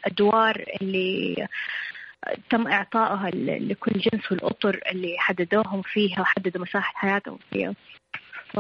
الأدوار 0.06 0.64
اللي 0.82 1.48
تم 2.50 2.68
إعطائها 2.68 3.30
لكل 3.60 3.92
جنس 4.00 4.32
والأطر 4.32 4.80
اللي 4.92 5.14
حددوهم 5.18 5.82
فيها 5.82 6.20
وحددوا 6.20 6.62
مساحة 6.62 6.92
حياتهم 6.96 7.38
فيها. 7.52 7.74
ف 8.52 8.58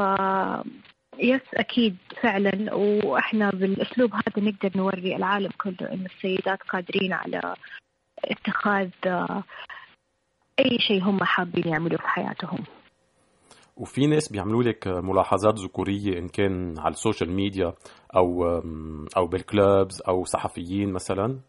yes 1.18 1.54
أكيد 1.54 1.96
فعلا. 2.22 2.74
وإحنا 2.74 3.50
بالأسلوب 3.50 4.14
هذا 4.14 4.48
نقدر 4.48 4.70
نوري 4.76 5.16
العالم 5.16 5.50
كله 5.60 5.92
إن 5.92 6.06
السيدات 6.06 6.62
قادرين 6.62 7.12
على 7.12 7.54
اتخاذ 8.24 8.90
آه، 9.06 9.42
أي 10.58 10.78
شيء 10.78 11.02
هم 11.02 11.24
حابين 11.24 11.68
يعملوه 11.68 11.98
في 11.98 12.08
حياتهم. 12.08 12.64
وفي 13.76 14.06
ناس 14.06 14.32
بيعملوا 14.32 14.62
لك 14.62 14.86
ملاحظات 14.86 15.54
ذكورية 15.58 16.18
إن 16.18 16.28
كان 16.28 16.74
على 16.78 16.92
ال 16.92 16.98
social 16.98 17.30
media 17.32 17.72
أو 18.16 18.44
أو 19.16 19.26
بالكلابز 19.26 20.02
أو 20.08 20.24
صحفيين 20.24 20.92
مثلا؟ 20.92 21.40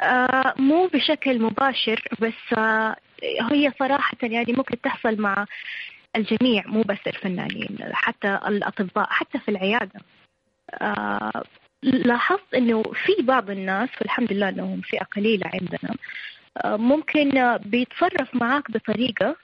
آه، 0.00 0.54
مو 0.58 0.86
بشكل 0.86 1.42
مباشر 1.42 2.08
بس 2.20 2.58
آه، 2.58 2.96
هي 3.52 3.72
صراحة 3.78 4.16
يعني 4.22 4.52
ممكن 4.52 4.80
تحصل 4.80 5.20
مع 5.20 5.46
الجميع 6.16 6.66
مو 6.66 6.82
بس 6.82 6.98
الفنانين 7.06 7.78
حتى 7.92 8.40
الأطباء 8.46 9.06
حتى 9.10 9.38
في 9.38 9.50
العيادة. 9.50 10.00
آه، 10.70 11.42
لاحظت 11.82 12.54
إنه 12.54 12.82
في 12.82 13.22
بعض 13.22 13.50
الناس 13.50 13.88
والحمد 14.00 14.32
لله 14.32 14.48
إنهم 14.48 14.80
فئة 14.80 15.04
قليلة 15.04 15.50
عندنا 15.54 15.96
آه، 16.64 16.76
ممكن 16.76 17.58
بيتصرف 17.64 18.34
معاك 18.34 18.70
بطريقة 18.70 19.36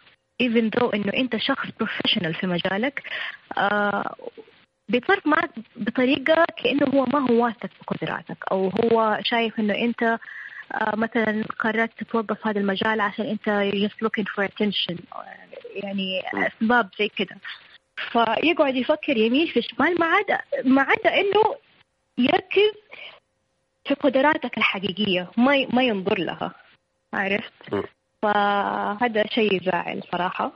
even 0.42 0.70
though 0.76 0.94
إنه 0.94 1.12
أنت 1.16 1.36
شخص 1.36 1.66
بروفيشنال 1.78 2.34
في 2.34 2.46
مجالك 2.46 3.02
آه، 3.58 4.14
بيتصرف 4.88 5.26
معك 5.26 5.50
بطريقة 5.76 6.44
كأنه 6.56 6.86
هو 6.94 7.04
ما 7.04 7.30
هو 7.30 7.44
واثق 7.44 7.70
بقدراتك 7.80 8.36
أو 8.52 8.68
هو 8.68 9.18
شايف 9.22 9.60
إنه 9.60 9.74
أنت 9.74 10.02
آه، 10.02 10.18
مثلا 10.94 11.44
قررت 11.58 11.90
تتوظف 11.98 12.46
هذا 12.46 12.60
المجال 12.60 13.00
عشان 13.00 13.26
أنت 13.26 13.70
just 13.74 14.06
looking 14.06 14.24
for 14.24 14.44
attention 14.48 14.96
يعني 15.74 16.22
أسباب 16.34 16.90
زي 16.98 17.08
كده 17.08 17.36
فيقعد 18.12 18.74
يفكر 18.76 19.16
يمين 19.16 19.46
في 19.46 19.62
شمال 19.62 20.00
ما 20.00 20.06
عدا 20.06 20.40
ما 20.64 20.82
عدا 20.82 21.14
إنه 21.20 21.56
يركز 22.18 22.72
في 23.88 23.94
قدراتك 23.94 24.58
الحقيقية 24.58 25.30
ما 25.36 25.66
ما 25.72 25.82
ينظر 25.82 26.18
لها 26.18 26.54
عرفت؟ 27.14 27.74
م. 27.74 27.82
فهذا 28.22 29.26
شيء 29.26 29.62
يزعل 29.62 30.02
صراحة 30.12 30.52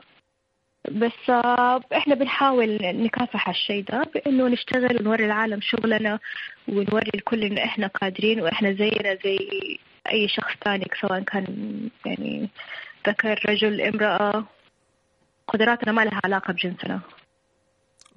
بس 0.91 1.29
آه، 1.29 1.81
إحنا 1.97 2.15
بنحاول 2.15 2.77
نكافح 2.81 3.49
الشيء 3.49 3.83
ده 3.83 4.03
بإنه 4.15 4.47
نشتغل 4.47 5.01
ونوري 5.01 5.25
العالم 5.25 5.61
شغلنا 5.61 6.19
ونوري 6.67 7.11
الكل 7.15 7.43
انه 7.43 7.63
إحنا 7.63 7.87
قادرين 7.87 8.41
وإحنا 8.41 8.71
زينا 8.71 9.15
زي 9.23 9.37
أي 10.11 10.27
شخص 10.27 10.53
ثاني 10.65 10.85
سواء 11.01 11.19
كان 11.23 11.45
يعني 12.05 12.49
ذكر 13.07 13.39
رجل 13.49 13.81
امرأة 13.81 14.45
قدراتنا 15.47 15.91
ما 15.91 16.01
لها 16.01 16.21
علاقة 16.25 16.53
بجنسنا. 16.53 17.01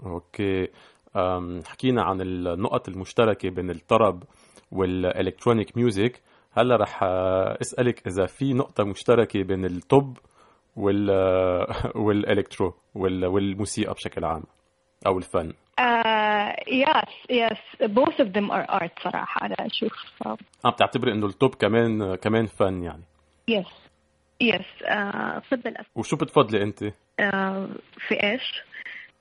أوكي. 0.07 0.69
أم، 1.17 1.63
حكينا 1.67 2.03
عن 2.03 2.21
النقط 2.21 2.89
المشتركة 2.89 3.51
بين 3.51 3.71
الطرب 3.71 4.23
وال 4.73 4.90
electronic 4.90 5.77
music. 5.77 6.23
هلا 6.53 6.77
رح 6.77 7.03
أه، 7.03 7.59
أسألك 7.61 8.07
إذا 8.07 8.27
في 8.27 8.53
نقطة 8.53 8.85
مشتركة 8.85 9.43
بين 9.43 9.65
الطب 9.65 10.17
وال 10.77 11.11
وال 12.07 12.22
electro 12.22 12.75
وال- 12.95 13.27
والموسيقى 13.27 13.95
بشكل 13.95 14.25
عام 14.25 14.43
أو 15.07 15.19
الفن. 15.19 15.53
Yes, 15.79 17.09
yes. 17.31 17.59
Both 17.81 18.19
of 18.21 18.33
them 18.33 18.51
are 18.51 18.67
art 18.71 19.03
صراحة 19.05 19.47
أنا 19.47 19.55
أشوف 19.61 19.93
uh, 20.25 20.29
عم 20.65 20.71
بتعتبري 20.71 21.13
إنه 21.13 21.27
الطب 21.27 21.55
كمان 21.55 22.15
كمان 22.15 22.47
فن 22.47 22.83
يعني 22.83 23.03
yes 23.51 23.67
yes 24.45 24.85
uh, 24.85 25.51
طب 25.51 25.69
الأس- 25.69 25.85
وشو 25.95 26.17
بتفضلي 26.17 26.63
أنت؟ 26.63 26.85
uh, 26.85 26.91
في 28.09 28.23
إيش؟ 28.23 28.63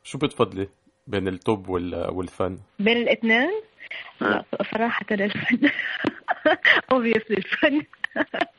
شو 0.04 0.18
بتفضلي 0.18 0.70
بين 1.08 1.28
الطب 1.28 1.70
وال- 1.70 2.10
والفن؟ 2.12 2.58
بين 2.80 2.98
الاثنين؟ 2.98 3.50
لا 4.22 4.44
صراحة 4.74 5.06
الفن 5.12 5.70
obviously 6.94 7.38
الفن 7.38 7.82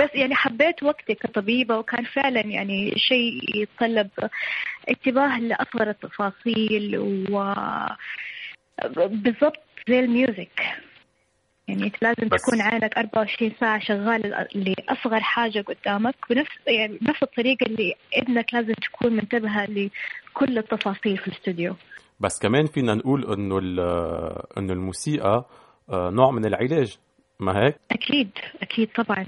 بس 0.00 0.10
يعني 0.14 0.34
حبيت 0.34 0.82
وقتي 0.82 1.14
كطبيبة 1.14 1.78
وكان 1.78 2.04
فعلا 2.04 2.40
يعني 2.46 2.92
شيء 2.96 3.56
يتطلب 3.62 4.08
انتباه 4.90 5.40
لأصغر 5.40 5.90
التفاصيل 5.90 6.98
و 7.30 7.54
بالضبط 8.98 9.60
زي 9.88 10.00
الميوزك. 10.00 10.60
يعني 11.68 11.84
أنت 11.84 12.02
لازم 12.02 12.28
بس- 12.28 12.42
تكون 12.42 12.60
عينك 12.60 12.98
24 12.98 13.52
ساعة 13.60 13.78
شغال 13.80 14.46
لأصغر 14.54 15.20
حاجة 15.20 15.60
قدامك 15.60 16.14
بنفس 16.30 16.50
يعني 16.66 16.98
بنفس 17.00 17.22
الطريقة 17.22 17.66
اللي 17.66 17.94
إذنك 18.22 18.54
لازم 18.54 18.72
تكون 18.72 19.12
منتبهة 19.12 19.64
لكل 19.66 20.58
التفاصيل 20.58 21.16
في 21.18 21.28
الاستوديو. 21.28 21.74
بس 22.20 22.38
كمان 22.42 22.66
فينا 22.66 22.94
نقول 22.94 23.32
إنه 23.32 23.58
ال- 23.58 23.80
إنه 24.58 24.72
الموسيقى 24.72 25.44
أه، 25.90 26.10
نوع 26.10 26.30
من 26.30 26.44
العلاج. 26.44 26.98
ما 27.40 27.64
هيك؟ 27.64 27.76
أكيد 27.90 28.30
أكيد 28.62 28.88
طبعا. 28.96 29.26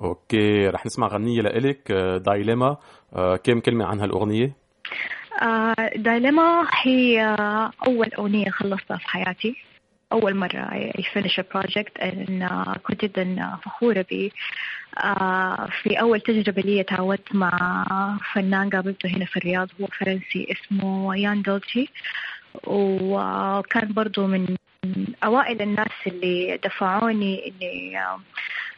أوكي 0.00 0.68
رح 0.68 0.86
نسمع 0.86 1.06
غنية 1.06 1.42
لإلك 1.42 1.90
آه، 1.90 2.18
دايليما. 2.18 2.76
آه، 3.16 3.36
كم 3.36 3.60
كلمة 3.60 3.84
عن 3.84 4.00
هالأغنية؟ 4.00 4.52
آه 5.42 5.90
دايلما 5.96 6.66
هي 6.82 7.36
أول 7.86 8.10
أغنية 8.18 8.50
خلصتها 8.50 8.96
في 8.96 9.08
حياتي. 9.08 9.56
أول 10.12 10.34
مرة 10.34 10.90
I 10.96 11.02
finish 11.02 11.38
a 11.38 11.42
project 11.42 12.02
and 12.02 12.44
كنت 12.82 13.04
جدا 13.04 13.56
فخورة 13.64 14.06
ب 14.10 14.30
آه 15.04 15.68
في 15.82 16.00
أول 16.00 16.20
تجربة 16.20 16.62
لي 16.62 16.82
تعودت 16.82 17.34
مع 17.34 18.18
فنان 18.32 18.70
قابلته 18.70 19.08
هنا 19.08 19.24
في 19.24 19.36
الرياض 19.36 19.68
هو 19.80 19.86
فرنسي 19.86 20.46
اسمه 20.50 21.16
يان 21.16 21.42
دولتشي 21.42 21.88
وكان 22.66 23.92
برضو 23.92 24.26
من 24.26 24.56
أوائل 25.24 25.62
الناس 25.62 25.92
اللي 26.06 26.60
دفعوني 26.64 27.46
إني 27.46 27.98
آه، 27.98 28.20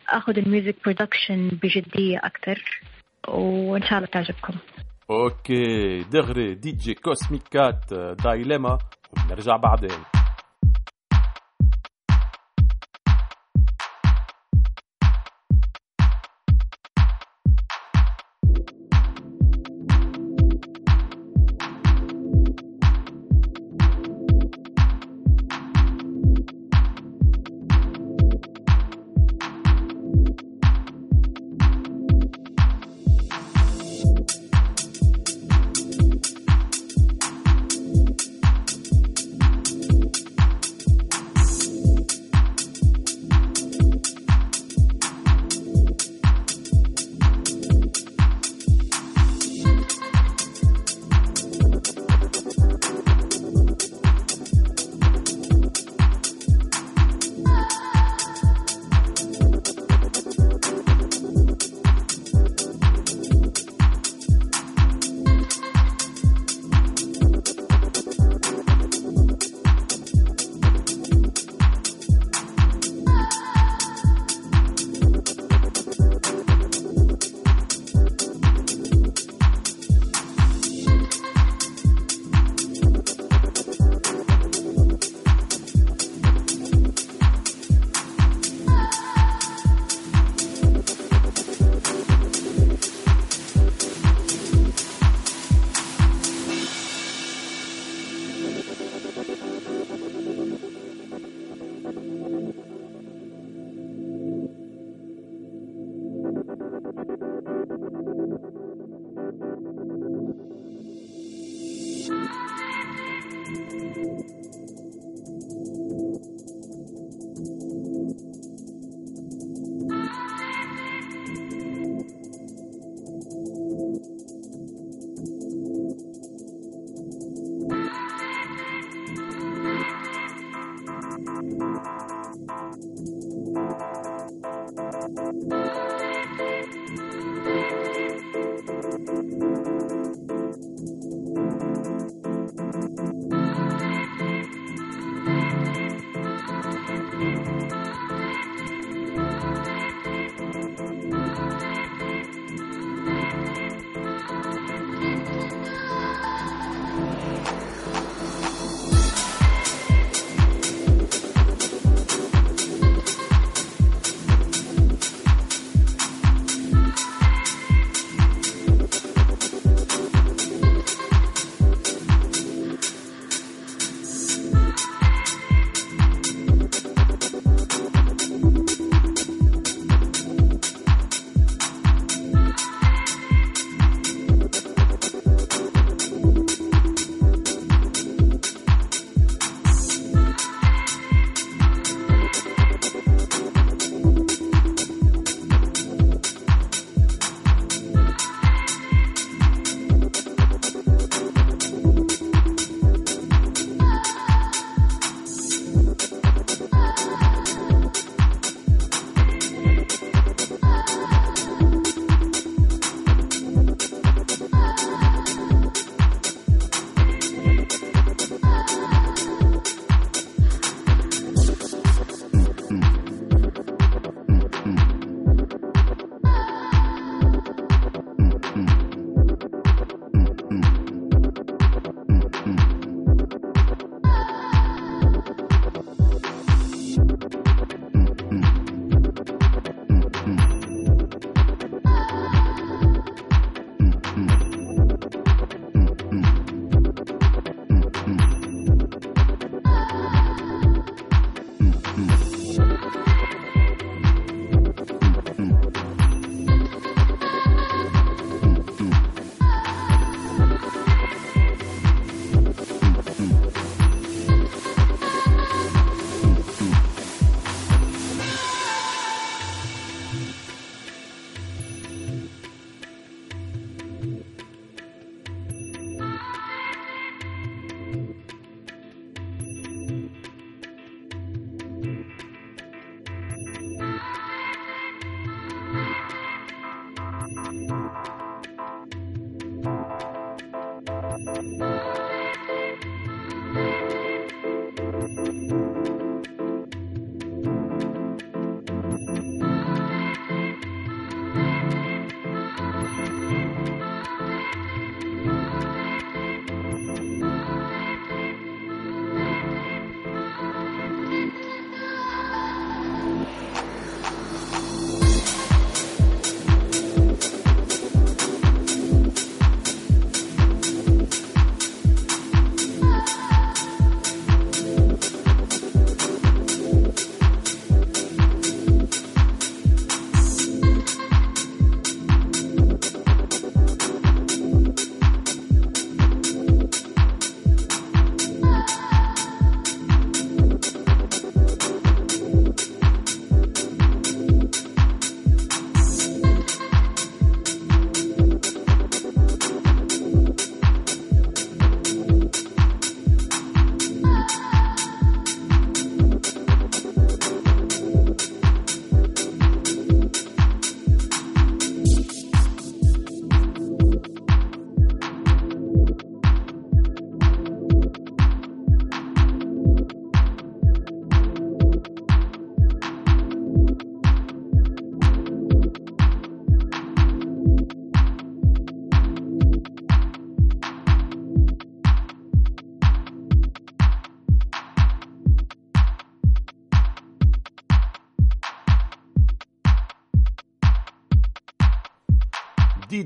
أخذ 0.08 0.38
ال 0.38 0.44
music 0.44 0.74
production 0.84 1.48
بجدية 1.62 2.18
أكثر 2.18 2.80
وإن 3.28 3.82
شاء 3.82 3.98
الله 3.98 4.06
تعجبكم. 4.12 4.54
okay 5.10 6.02
دغري 6.02 6.54
DJ 6.54 6.94
Cosmicat 6.94 7.92
آه، 7.92 8.16
دايليما 8.24 8.78
ونرجع 9.16 9.56
بعدين. 9.56 10.17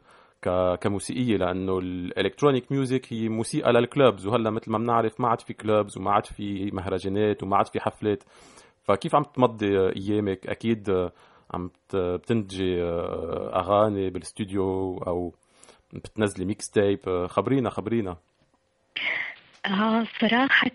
كموسيقية؟ 0.80 1.36
لأنه 1.36 1.78
ال 1.78 1.87
electronic 1.87 2.72
music 2.72 3.12
هي 3.12 3.28
موسيقى 3.28 3.72
لل 3.72 3.87
clubs 3.87 4.26
وهلأ 4.26 4.50
مثل 4.50 4.70
ما 4.70 4.78
بنعرف 4.78 5.20
ما 5.20 5.28
عاد 5.28 5.40
في 5.40 5.54
clubs 5.54 5.98
وما 5.98 6.10
عاد 6.10 6.26
في 6.26 6.70
مهرجانات 6.72 7.42
وما 7.42 7.56
عاد 7.56 7.66
في 7.66 7.80
حفلات. 7.80 8.24
فكيف 8.82 9.14
عم 9.14 9.22
تمضي 9.22 9.78
أيامك؟ 9.78 10.46
أكيد 10.46 11.10
عم 11.54 11.70
بتنتجي 11.94 12.82
آه، 12.82 13.60
أغاني 13.60 14.10
بالاستوديو 14.10 14.98
أو 14.98 15.34
بتنزلي 15.92 16.44
mixtape 16.44 17.08
آه، 17.08 17.26
خبرينا 17.26 17.70
خبرينا. 17.70 18.16
آه 19.66 20.06
صراحة 20.20 20.70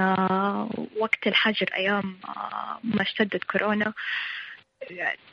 آه 0.00 0.68
وقت 1.00 1.26
الحجر 1.26 1.66
أيام 1.76 2.16
آه 2.24 2.78
ما 2.84 3.02
اشتدت 3.02 3.44
كورونا 3.44 3.92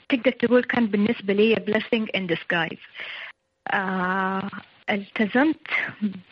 تقدر 0.09 0.31
تقول 0.31 0.63
كان 0.63 0.87
بالنسبة 0.87 1.33
لي 1.33 1.55
blessing 1.55 2.05
in 2.17 2.35
disguise. 2.35 3.03
آه 3.73 4.49
التزمت 4.89 5.59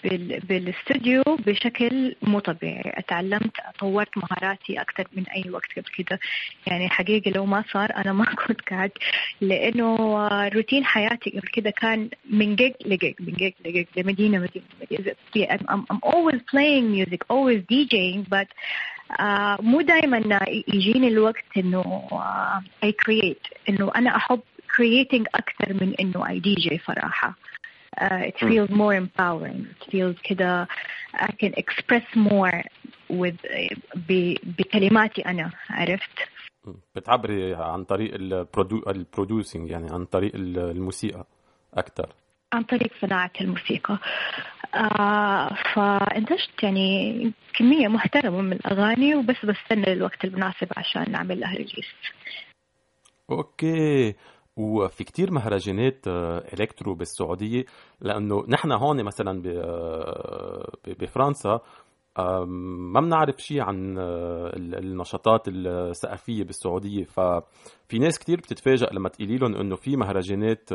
بال... 0.04 0.40
بالاستوديو 0.40 1.24
بشكل 1.28 2.16
مو 2.22 2.40
طبيعي. 2.40 2.82
اتعلمت 2.86 3.52
طورت 3.80 4.18
مهاراتي 4.18 4.82
أكثر 4.82 5.08
من 5.14 5.24
أي 5.28 5.50
وقت 5.50 5.72
قبل 5.78 5.90
كده. 5.98 6.20
يعني 6.68 6.90
حقيقي 6.90 7.32
لو 7.32 7.46
ما 7.46 7.64
صار 7.72 7.96
أنا 7.96 8.14
ما 8.14 8.26
كنت 8.48 8.62
قاعد. 8.62 8.92
لأنه 9.42 10.28
روتين 10.48 10.86
حياتي 10.86 11.30
قبل 11.30 11.48
كده 11.48 11.70
كان 11.70 12.10
من 12.30 12.56
جيج 12.56 12.74
لجيج 12.86 13.14
من 13.20 13.34
جيج 13.34 13.54
لجيج 13.66 13.86
لمدينة 13.98 14.38
مدينة 14.40 14.66
مدينة. 14.82 15.16
I'm, 15.56 15.86
I'm, 15.92 16.00
always 16.04 16.42
playing 16.52 16.92
music 16.92 17.22
always 17.30 17.62
DJing 17.72 18.30
but 18.30 18.48
آه 19.20 19.58
مو 19.62 19.82
دائما 19.82 20.40
يجيني 20.68 21.08
الوقت 21.08 21.46
إنه 21.58 22.08
آه 22.12 22.64
I 22.86 22.90
create. 22.90 23.70
إنه 23.70 23.92
أنا 23.96 24.16
أحب 24.16 24.40
creating 24.76 25.24
أكثر 25.36 25.74
من 25.74 25.96
إنه 26.00 26.26
I 26.26 26.40
DJ 26.42 26.86
صراحة. 26.88 27.36
Uh, 28.02 28.28
it 28.30 28.36
feels 28.40 28.70
more 28.70 28.94
empowering. 28.94 29.66
It 29.82 29.92
feels 29.92 30.22
كده 30.24 30.68
I 31.16 31.32
can 31.32 31.54
express 31.54 32.06
more 32.16 32.64
with 33.10 33.38
ب, 33.96 34.36
بكلماتي 34.44 35.22
أنا. 35.22 35.52
عرفت؟ 35.70 36.10
بتعبري 36.96 37.56
عن 37.56 37.84
طريق 37.84 38.14
ال 38.14 38.21
produ... 38.21 38.84
ال 38.88 38.96
producing 38.96 39.70
يعني 39.70 39.92
عن 39.92 40.06
طريق 40.06 40.36
ال- 40.36 40.58
الموسيقى 40.72 41.26
أكثر 41.74 42.10
عن 42.54 42.64
طريق 42.64 42.92
صناعة 43.02 43.32
الموسيقى. 43.42 43.98
آه 44.76 45.50
فانتجت 45.74 46.64
يعني 46.64 47.32
كمية 47.54 47.88
محترمة 47.88 48.42
من 48.42 48.54
الأغاني 48.54 49.16
وبس 49.16 49.46
بستنى 49.46 49.94
الوقت 49.94 50.26
المناسب 50.26 50.68
عشان 50.78 51.12
نعمل 51.12 51.40
لها 51.40 51.52
release 51.56 51.88
okay. 53.32 54.16
وفي 54.58 55.04
كتير 55.04 55.32
مهرجانات 55.32 56.08
آه، 56.08 56.38
electro 56.54 56.94
بالسعودية 56.96 57.66
لأنه 58.02 58.44
نحن 58.48 58.72
هون 58.72 59.04
مثلا 59.04 59.44
آه، 59.48 60.72
بفرنسا 60.88 61.60
ما 62.48 63.02
بنعرف 63.02 63.36
شيء 63.38 63.62
عن 63.62 63.98
آه، 63.98 64.48
ال- 64.56 64.76
النشاطات 64.76 65.42
الثقافيه 65.48 66.44
بالسعودية. 66.44 67.04
ففي 67.04 68.00
ناس 68.00 68.20
كتير 68.20 68.38
بتتفاجئ 68.38 68.94
لما 68.94 69.10
تقولي 69.10 69.38
لهم 69.38 69.56
إنه 69.56 69.76
في 69.76 69.96
مهرجانات 69.98 70.70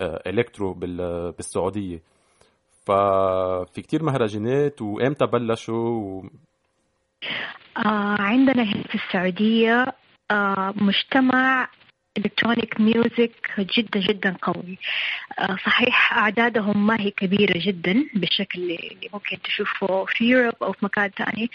إلكترو 0.00 0.72
بال- 0.72 1.32
بالسعودية. 1.32 2.02
ففي 2.86 3.82
كتير 3.82 4.02
مهرجانات 4.02 4.82
وامتى 4.82 5.26
بلشوا؟ 5.26 5.88
و... 5.88 6.22
آه 7.76 8.16
عندنا 8.20 8.64
في 8.88 8.94
السعودية 8.94 9.86
آه 10.30 10.74
مجتمع 10.76 11.68
electronic 12.18 12.80
music 12.80 13.32
جدا 13.58 14.00
جدا 14.00 14.36
قوي. 14.42 14.78
آه 15.38 15.56
صحيح 15.66 16.12
أعدادهم 16.12 16.86
ما 16.86 17.00
هي 17.00 17.10
كبيرة 17.10 17.58
جدا 17.58 18.04
بالشكل 18.14 18.60
اللي 18.60 19.10
ممكن 19.12 19.42
تشوفه 19.42 20.04
في 20.04 20.24
Europe 20.24 20.54
أو 20.62 20.72
في 20.72 20.84
مكان 20.84 21.10
تاني 21.10 21.50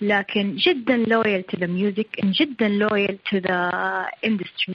لكن 0.00 0.56
جدا 0.56 1.04
to 1.52 1.56
the 1.58 1.66
music 1.68 2.22
and 2.24 2.26
جدا 2.26 2.88
loyal 2.88 3.14
to 3.30 3.40
the 3.40 3.70
industry. 4.28 4.74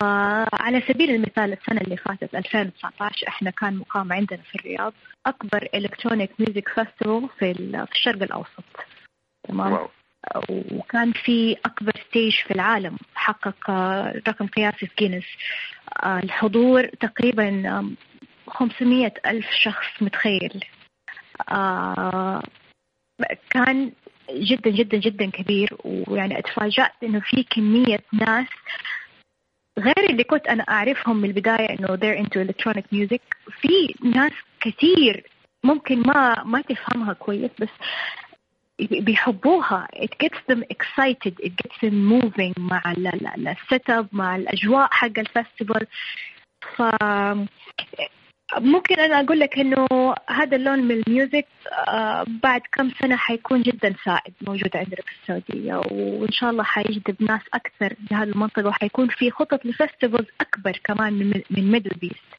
فعلى 0.00 0.82
سبيل 0.88 1.10
المثال 1.10 1.52
السنة 1.52 1.80
اللي 1.80 1.96
فاتت 1.96 2.34
2019 2.34 3.28
إحنا 3.28 3.50
كان 3.50 3.76
مقام 3.76 4.12
عندنا 4.12 4.42
في 4.42 4.54
الرياض 4.54 4.92
أكبر 5.26 5.68
electronic 5.74 6.30
music 6.38 6.68
festival 6.68 7.28
في 7.38 7.50
ال- 7.50 7.86
في 7.86 7.92
الشرق 7.92 8.22
الأوسط. 8.22 8.64
تمام؟ 9.48 9.88
وكان 10.48 11.12
في 11.12 11.56
أكبر 11.64 11.92
ستيج 12.08 12.32
في 12.34 12.50
العالم 12.54 12.96
حقق 13.14 13.70
رقم 14.28 14.46
قياسي 14.46 14.86
في 14.86 14.94
جينيس 14.98 15.24
آه، 16.02 16.18
الحضور 16.18 16.86
تقريبا 16.86 17.48
آم، 17.78 17.96
500 18.46 19.12
ألف 19.26 19.46
شخص 19.50 19.86
متخيل. 20.00 20.64
آه، 21.50 22.42
كان 23.50 23.92
جدا 24.32 24.70
جدا 24.70 24.96
جدا 24.98 25.30
كبير. 25.30 25.76
ويعني 25.84 26.38
أتفاجأت 26.38 26.92
إنه 27.02 27.20
في 27.20 27.42
كمية 27.50 27.98
ناس 28.12 28.46
غير 29.78 30.10
اللي 30.10 30.24
كنت 30.24 30.46
أنا 30.46 30.62
أعرفهم 30.62 31.16
من 31.16 31.28
البداية 31.28 31.70
إنه 31.70 31.86
they're 31.96 32.24
into 32.24 32.38
electronic 32.48 32.84
music 32.94 33.20
في 33.60 33.94
ناس 34.04 34.32
كثير 34.60 35.26
ممكن 35.64 36.00
ما 36.00 36.44
ما 36.44 36.60
تفهمها 36.60 37.12
كويس 37.12 37.50
بس 37.60 37.68
بيحبوها. 38.80 39.88
It 39.96 40.10
gets 40.24 40.38
them 40.50 40.62
excited. 40.62 41.34
It 41.40 41.52
gets 41.56 41.76
them 41.82 41.94
moving 42.08 42.54
مع 42.58 42.82
ال 43.36 43.90
setup 43.90 44.08
مع 44.12 44.36
الأجواء 44.36 44.88
حق 44.90 45.18
ال 45.18 45.25
festival 45.25 45.84
ف 46.76 46.82
ممكن 48.56 49.00
أنا 49.00 49.20
أقول 49.20 49.40
لك 49.40 49.58
إنه 49.58 49.86
هذا 50.30 50.56
اللون 50.56 50.78
من 50.78 50.90
ال 50.90 50.99
music 50.99 51.46
آه، 51.88 52.24
بعد 52.42 52.60
كم 52.72 52.90
سنة 52.90 53.16
حيكون 53.16 53.62
جدا 53.62 53.94
سائد 54.04 54.34
موجود 54.46 54.76
عندنا 54.76 54.96
في 54.96 55.12
السعودية. 55.22 55.74
وإن 55.90 56.32
شاء 56.32 56.50
الله 56.50 56.62
حيجذب 56.62 57.16
ناس 57.20 57.40
أكثر 57.54 57.94
لهذه 58.10 58.28
المنطقة 58.28 58.68
وحيكون 58.68 59.08
في 59.08 59.30
خطط 59.30 59.66
ل 59.66 59.72
festivals 59.72 60.28
أكبر 60.40 60.80
كمان 60.84 61.12
من 61.12 61.42
من 61.50 61.70
MDLBEAST 61.72 62.38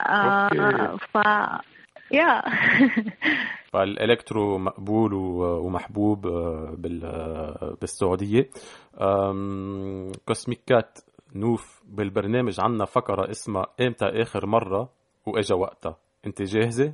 آه 0.00 0.48
OK. 0.48 1.06
ف 1.12 1.18
yeah 2.12 2.42
فال 3.72 3.91
electro 3.91 4.58
مقبول 4.58 5.14
ومحبوب 5.14 6.26
آه، 6.26 6.74
بال- 6.78 7.04
آه، 7.04 7.76
بالسعودية. 7.80 8.50
Cosmicat 10.28 10.98
نوف 11.34 11.82
بالبرنامج 11.84 12.60
عنا 12.60 12.84
فقرة 12.84 13.30
اسمها 13.30 13.66
إمتى 13.80 14.04
آخر 14.04 14.46
مرة 14.46 14.88
وإجا 15.26 15.54
وقتها. 15.54 15.96
أنت 16.26 16.42
جاهزة؟ 16.42 16.92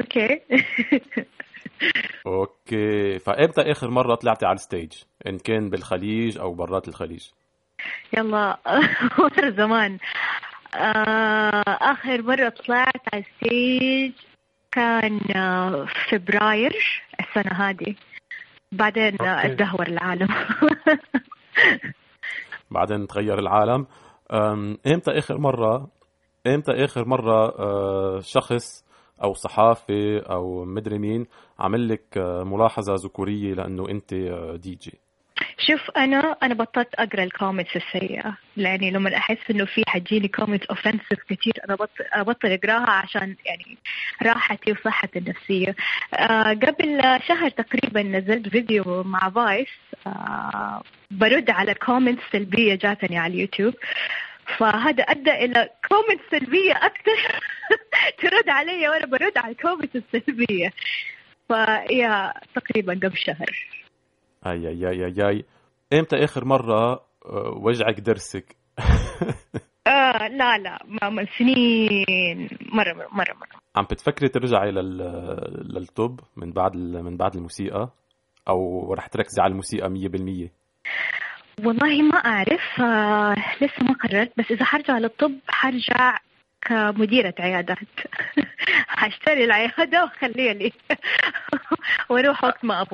OK 0.00 0.40
OK. 2.26 3.18
فإمتى 3.18 3.60
آخر 3.60 3.90
مرة 3.90 4.14
طلعتي 4.14 4.46
على 4.46 4.54
ال 4.54 4.59
stage؟ 4.59 4.92
إن 5.26 5.38
كان 5.38 5.70
بالخليج 5.70 6.38
أو 6.38 6.54
برات 6.54 6.88
الخليج. 6.88 7.28
يلا. 8.18 8.58
زمان. 9.58 9.98
آه، 10.74 11.62
آخر 11.66 12.22
مرة 12.22 12.48
طلعت 12.48 13.14
على 13.14 13.24
ال 13.24 13.39
stage 13.39 14.12
كان 14.72 15.20
آه، 15.36 15.86
فبراير 16.10 17.02
السنة 17.20 17.52
هذه. 17.52 17.94
بعدين 18.72 19.16
آه، 19.22 19.24
OK. 19.26 19.52
اتدهور 19.52 19.86
العالم. 19.86 20.28
بعدين 22.70 23.06
تغير 23.06 23.38
العالم. 23.38 23.86
إمتى 24.86 25.10
آخر 25.18 25.38
مرة 25.38 25.88
إمتى 26.46 26.72
آخر 26.84 27.04
مرة 27.08 27.58
آه، 27.58 28.20
شخص 28.20 28.84
أو 29.22 29.34
صحافي 29.34 30.18
أو 30.18 30.64
مدري 30.64 30.98
مين 30.98 31.26
عمل 31.58 31.88
لك 31.88 32.18
ملاحظة 32.46 32.94
ذكورية 32.94 33.54
لأنه 33.54 33.88
أنت 33.88 34.14
دي 34.62 34.74
جي؟ 34.74 35.00
شوف 35.66 35.90
أنا 35.96 36.36
أنا 36.42 36.54
بطلت 36.54 36.94
أقرأ 36.94 37.24
ال 37.24 37.30
comments 37.30 37.76
السيئة 37.76 38.36
لأني 38.56 38.90
لما 38.90 39.16
أحس 39.16 39.38
إنه 39.50 39.64
في 39.64 39.82
حتجيني 39.86 40.28
comments 40.28 40.66
offensive 40.66 41.18
كثير 41.28 41.52
أنا 41.64 41.74
بطل 41.74 42.04
أبطل 42.12 42.52
أقرأها 42.52 42.90
عشان 42.90 43.36
يعني 43.46 43.78
راحتي 44.22 44.72
وصحتي 44.72 45.18
النفسية. 45.18 45.74
آه 46.14 46.52
قبل 46.52 47.20
شهر 47.28 47.48
تقريبا 47.50 48.02
نزلت 48.02 48.48
فيديو 48.48 49.02
مع 49.02 49.30
Vice 49.30 49.68
آه 50.06 50.82
برد 51.10 51.50
على 51.50 51.74
comments 51.74 52.22
سلبية 52.32 52.74
جاتني 52.74 53.18
على 53.18 53.34
اليوتيوب. 53.34 53.74
فهذا 54.58 55.02
أدى 55.02 55.30
إلى 55.30 55.68
comments 55.88 56.24
سلبية 56.30 56.72
أكثر 56.72 57.40
ترد 58.22 58.48
علي 58.48 58.88
وأنا 58.88 59.06
برد 59.06 59.38
على 59.38 59.52
ال 59.52 59.57
comments 59.57 59.96
السلبية. 60.14 60.72
فيا 61.48 62.34
تقريبا 62.54 62.92
قبل 62.92 63.16
شهر. 63.16 63.80
أي 64.46 64.68
أي 64.68 64.88
أي 64.88 65.04
أي 65.06 65.28
أي. 65.28 65.44
إمتى 65.92 66.24
آخر 66.24 66.44
مرة 66.44 66.92
آه، 67.26 67.54
وجعك 67.62 68.00
درسك؟ 68.00 68.56
آه 69.86 70.28
لا 70.28 70.58
لا 70.58 70.78
ما 70.86 71.10
من 71.10 71.26
سنين. 71.38 72.48
مرة 72.72 72.92
مرة 72.94 73.08
مرة, 73.12 73.34
مرة. 73.34 73.60
عم 73.76 73.84
بتفكري 73.84 74.28
ترجعي 74.28 74.70
لل 74.70 74.98
للطب 75.74 76.20
من 76.36 76.52
بعد 76.52 76.74
ال- 76.74 77.02
من 77.04 77.16
بعد 77.16 77.34
الموسيقى؟ 77.36 77.90
أو 78.48 78.92
رح 78.94 79.06
تركزي 79.06 79.42
على 79.42 79.50
الموسيقى 79.50 79.88
100% 79.90 80.50
والله 81.66 82.02
ما 82.02 82.16
أعرف 82.18 82.80
آه 82.80 83.34
لسه 83.60 83.84
ما 83.84 83.94
قررت. 83.94 84.32
بس 84.38 84.50
إذا 84.50 84.64
حرجع 84.64 84.98
للطب 84.98 85.32
حرجع 85.48 86.18
كمديرة 86.62 87.34
عيادات. 87.38 87.78
حاشتري 88.88 89.44
العيادة 89.44 90.02
وأخليها 90.04 90.52
لي. 90.52 90.72
وأروح 92.10 92.44
وقت 92.44 92.64
ما 92.64 92.84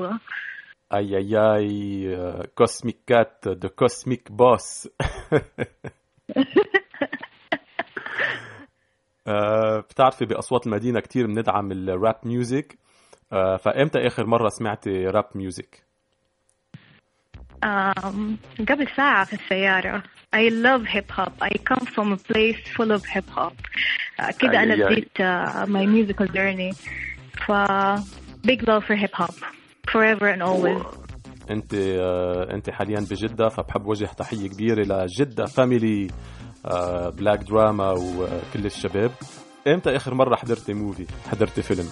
أبغى 0.93 1.16
اي 1.16 1.37
اي 1.37 1.37
اي 1.57 2.47
كوسميك 2.55 2.97
كات 3.07 3.49
ذا 3.49 3.68
كوسميك 3.68 4.32
بوس 4.32 4.89
آه، 9.26 9.80
بتعرفي 9.80 10.24
بأصوات 10.24 10.66
المدينة 10.66 11.01
كتير 11.01 11.26
بندعم 11.26 11.72
ال 11.72 11.84
rap 11.84 12.16
music 12.24 12.79
آه، 13.32 13.57
فإمتى 13.57 14.07
آخر 14.07 14.26
مرة 14.26 14.49
سمعتي 14.49 15.07
rap 15.07 15.24
music 15.35 15.83
آم، 17.64 18.37
قبل 18.68 18.89
ساعة 18.97 19.24
في 19.24 19.32
السيارة. 19.32 20.03
I 20.37 20.51
love 20.51 20.84
hip 20.87 21.11
hop. 21.18 21.32
I 21.41 21.59
come 21.70 21.87
from 21.87 22.12
a 22.12 22.16
place 22.16 22.61
full 22.76 22.91
of 22.93 23.05
hip 23.05 23.30
hop. 23.37 23.53
آه، 24.20 24.30
كده 24.41 24.62
أنا. 24.62 24.87
بديت 24.89 25.20
آه، 25.20 25.64
my 25.64 25.87
musical 25.87 26.26
journey. 26.28 26.76
ف 27.47 27.53
big 28.47 28.61
love 28.62 28.82
for 28.84 28.97
hip 29.07 29.22
hop. 29.24 29.34
Forever 29.91 30.26
and 30.37 30.43
always. 30.43 30.87
انت 31.51 31.74
آه، 31.74 32.55
انت 32.55 32.70
حاليا 32.70 33.01
بجدة 33.11 33.49
فبحب 33.49 33.87
وجه 33.87 34.05
تحية 34.05 34.49
كبيرة 34.49 34.82
لجدة 34.84 35.45
family 35.47 36.09
Black 37.18 37.39
Drama 37.43 37.91
وكل 37.93 38.66
الشباب. 38.66 39.11
إمتى 39.68 39.97
آخر 39.97 40.14
مرة 40.14 40.37
حضرتي 40.37 40.74
movie 40.74 41.07
حضرتي 41.30 41.62
فيلم؟ 41.62 41.89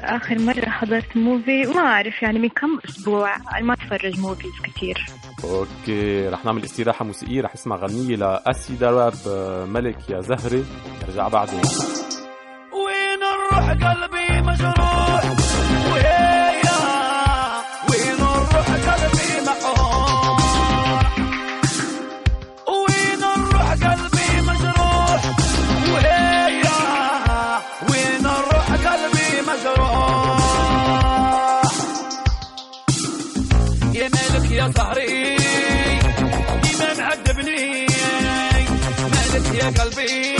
آخر 0.00 0.38
مرة 0.38 0.68
حضرت 0.68 1.16
movie 1.16 1.62
ما 1.66 1.80
أعرف 1.80 2.22
يعني 2.22 2.38
من 2.38 2.48
كم 2.48 2.78
أسبوع؟ 2.88 3.36
أنا 3.36 3.60
ما 3.62 3.74
أتفرج 3.74 4.20
movies 4.20 4.52
كتير. 4.64 5.06
OK 5.44 6.28
رح 6.28 6.44
نعمل 6.44 6.64
استراحة 6.64 7.04
موسيقية 7.04 7.42
رح 7.42 7.54
نسمع 7.54 7.76
غنية 7.76 8.16
لاسي 8.16 8.74
دراب 8.76 9.14
آه، 9.28 9.64
ملك 9.64 10.10
يا 10.10 10.20
زهري 10.20 10.64
نرجع 11.08 11.28
بعدين. 11.28 11.60
وين 12.72 13.20
الروح 13.22 13.70
قلبي 13.70 14.40
مجروح؟ 14.42 15.37
Calvin. 39.72 40.37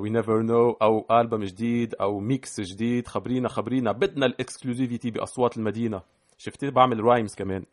we 0.00 0.10
never 0.10 0.42
know 0.42 0.70
أو 0.70 1.06
ألبوم 1.10 1.44
جديد 1.44 1.94
أو 1.94 2.20
mix 2.20 2.60
جديد. 2.60 3.06
خبرينا 3.06 3.48
خبرينا. 3.48 3.92
بدنا 3.92 4.26
ال 4.26 4.33
exclusivity 4.33 5.10
بأصوات 5.10 5.58
المدينة. 5.58 6.02
شفتي 6.38 6.70
بعمل 6.70 7.04
rhymes 7.04 7.34
كمان. 7.34 7.64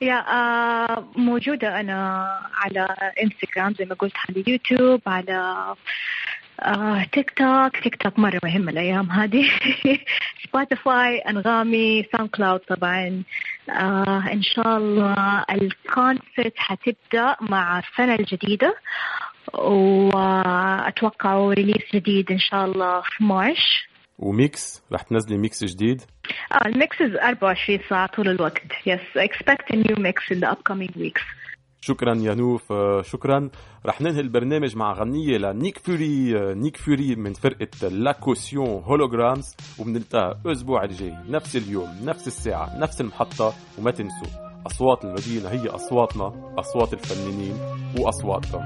yeah 0.00 0.24
آه 0.28 1.08
موجودة 1.16 1.80
أنا 1.80 2.26
على 2.54 2.88
انستغرام 3.22 3.74
زي 3.74 3.84
ما 3.84 3.94
قلت 3.94 4.14
على 4.28 4.44
يوتيوب 4.46 5.00
على 5.06 5.74
تيك 7.12 7.30
توك 7.30 7.76
تيك 7.82 8.02
توك 8.02 8.18
مرة 8.18 8.40
مهمة 8.44 8.72
الأيام 8.72 9.10
هذه. 9.10 9.50
Spotify 10.44 11.18
أنغامي 11.18 12.06
SoundCloud 12.12 12.60
طبعا. 12.60 13.22
آه 13.70 14.24
إن 14.32 14.42
شاء 14.42 14.76
الله 14.76 15.44
ال 15.50 15.62
concerts 15.62 16.54
حتبدأ 16.56 17.36
مع 17.40 17.78
السنة 17.78 18.14
الجديدة. 18.14 18.76
وأتوقع 19.54 21.48
release 21.48 21.94
جديد 21.94 22.30
إن 22.30 22.38
شاء 22.38 22.64
الله 22.64 23.00
في 23.00 23.24
March. 23.24 23.88
و 24.18 24.34
mix 24.34 24.82
رح 24.92 25.02
تنزلي 25.02 25.38
mix 25.38 25.64
جديد؟ 25.64 26.02
آه 26.52 26.66
ال 26.68 26.76
mixes 26.76 27.16
24 27.16 27.78
ساعة 27.90 28.06
طول 28.16 28.28
الوقت. 28.28 28.62
Yes 28.88 29.18
expect 29.18 29.74
a 29.74 29.76
new 29.76 29.96
mix 29.96 30.36
in 30.36 30.40
the 30.40 30.48
upcoming 30.50 30.92
weeks. 31.00 31.22
شكرا 31.80 32.14
يا 32.14 32.34
نوف 32.34 32.72
آه، 32.72 33.02
شكرا. 33.02 33.50
رح 33.86 34.00
ننهي 34.00 34.20
البرنامج 34.20 34.76
مع 34.76 34.92
غنية 34.92 35.38
لنيك 35.38 35.78
فوري 35.78 36.38
آه، 36.38 36.54
نيك 36.54 36.76
فوري 36.76 37.14
من 37.16 37.32
فرقة 37.32 37.88
لاكوسيون 37.88 38.82
هولوجرامز 38.84 39.56
وبنلتقى 39.78 40.38
الأسبوع 40.46 40.84
الجاي. 40.84 41.14
نفس 41.28 41.56
اليوم 41.56 41.88
نفس 42.04 42.26
الساعة 42.26 42.78
نفس 42.78 43.00
المحطة 43.00 43.54
وما 43.78 43.90
تنسوا 43.90 44.46
أصوات 44.66 45.04
المدينة 45.04 45.48
هي 45.48 45.68
أصواتنا 45.68 46.54
أصوات 46.58 46.92
الفنانين 46.92 47.56
وأصواتكم 47.98 48.60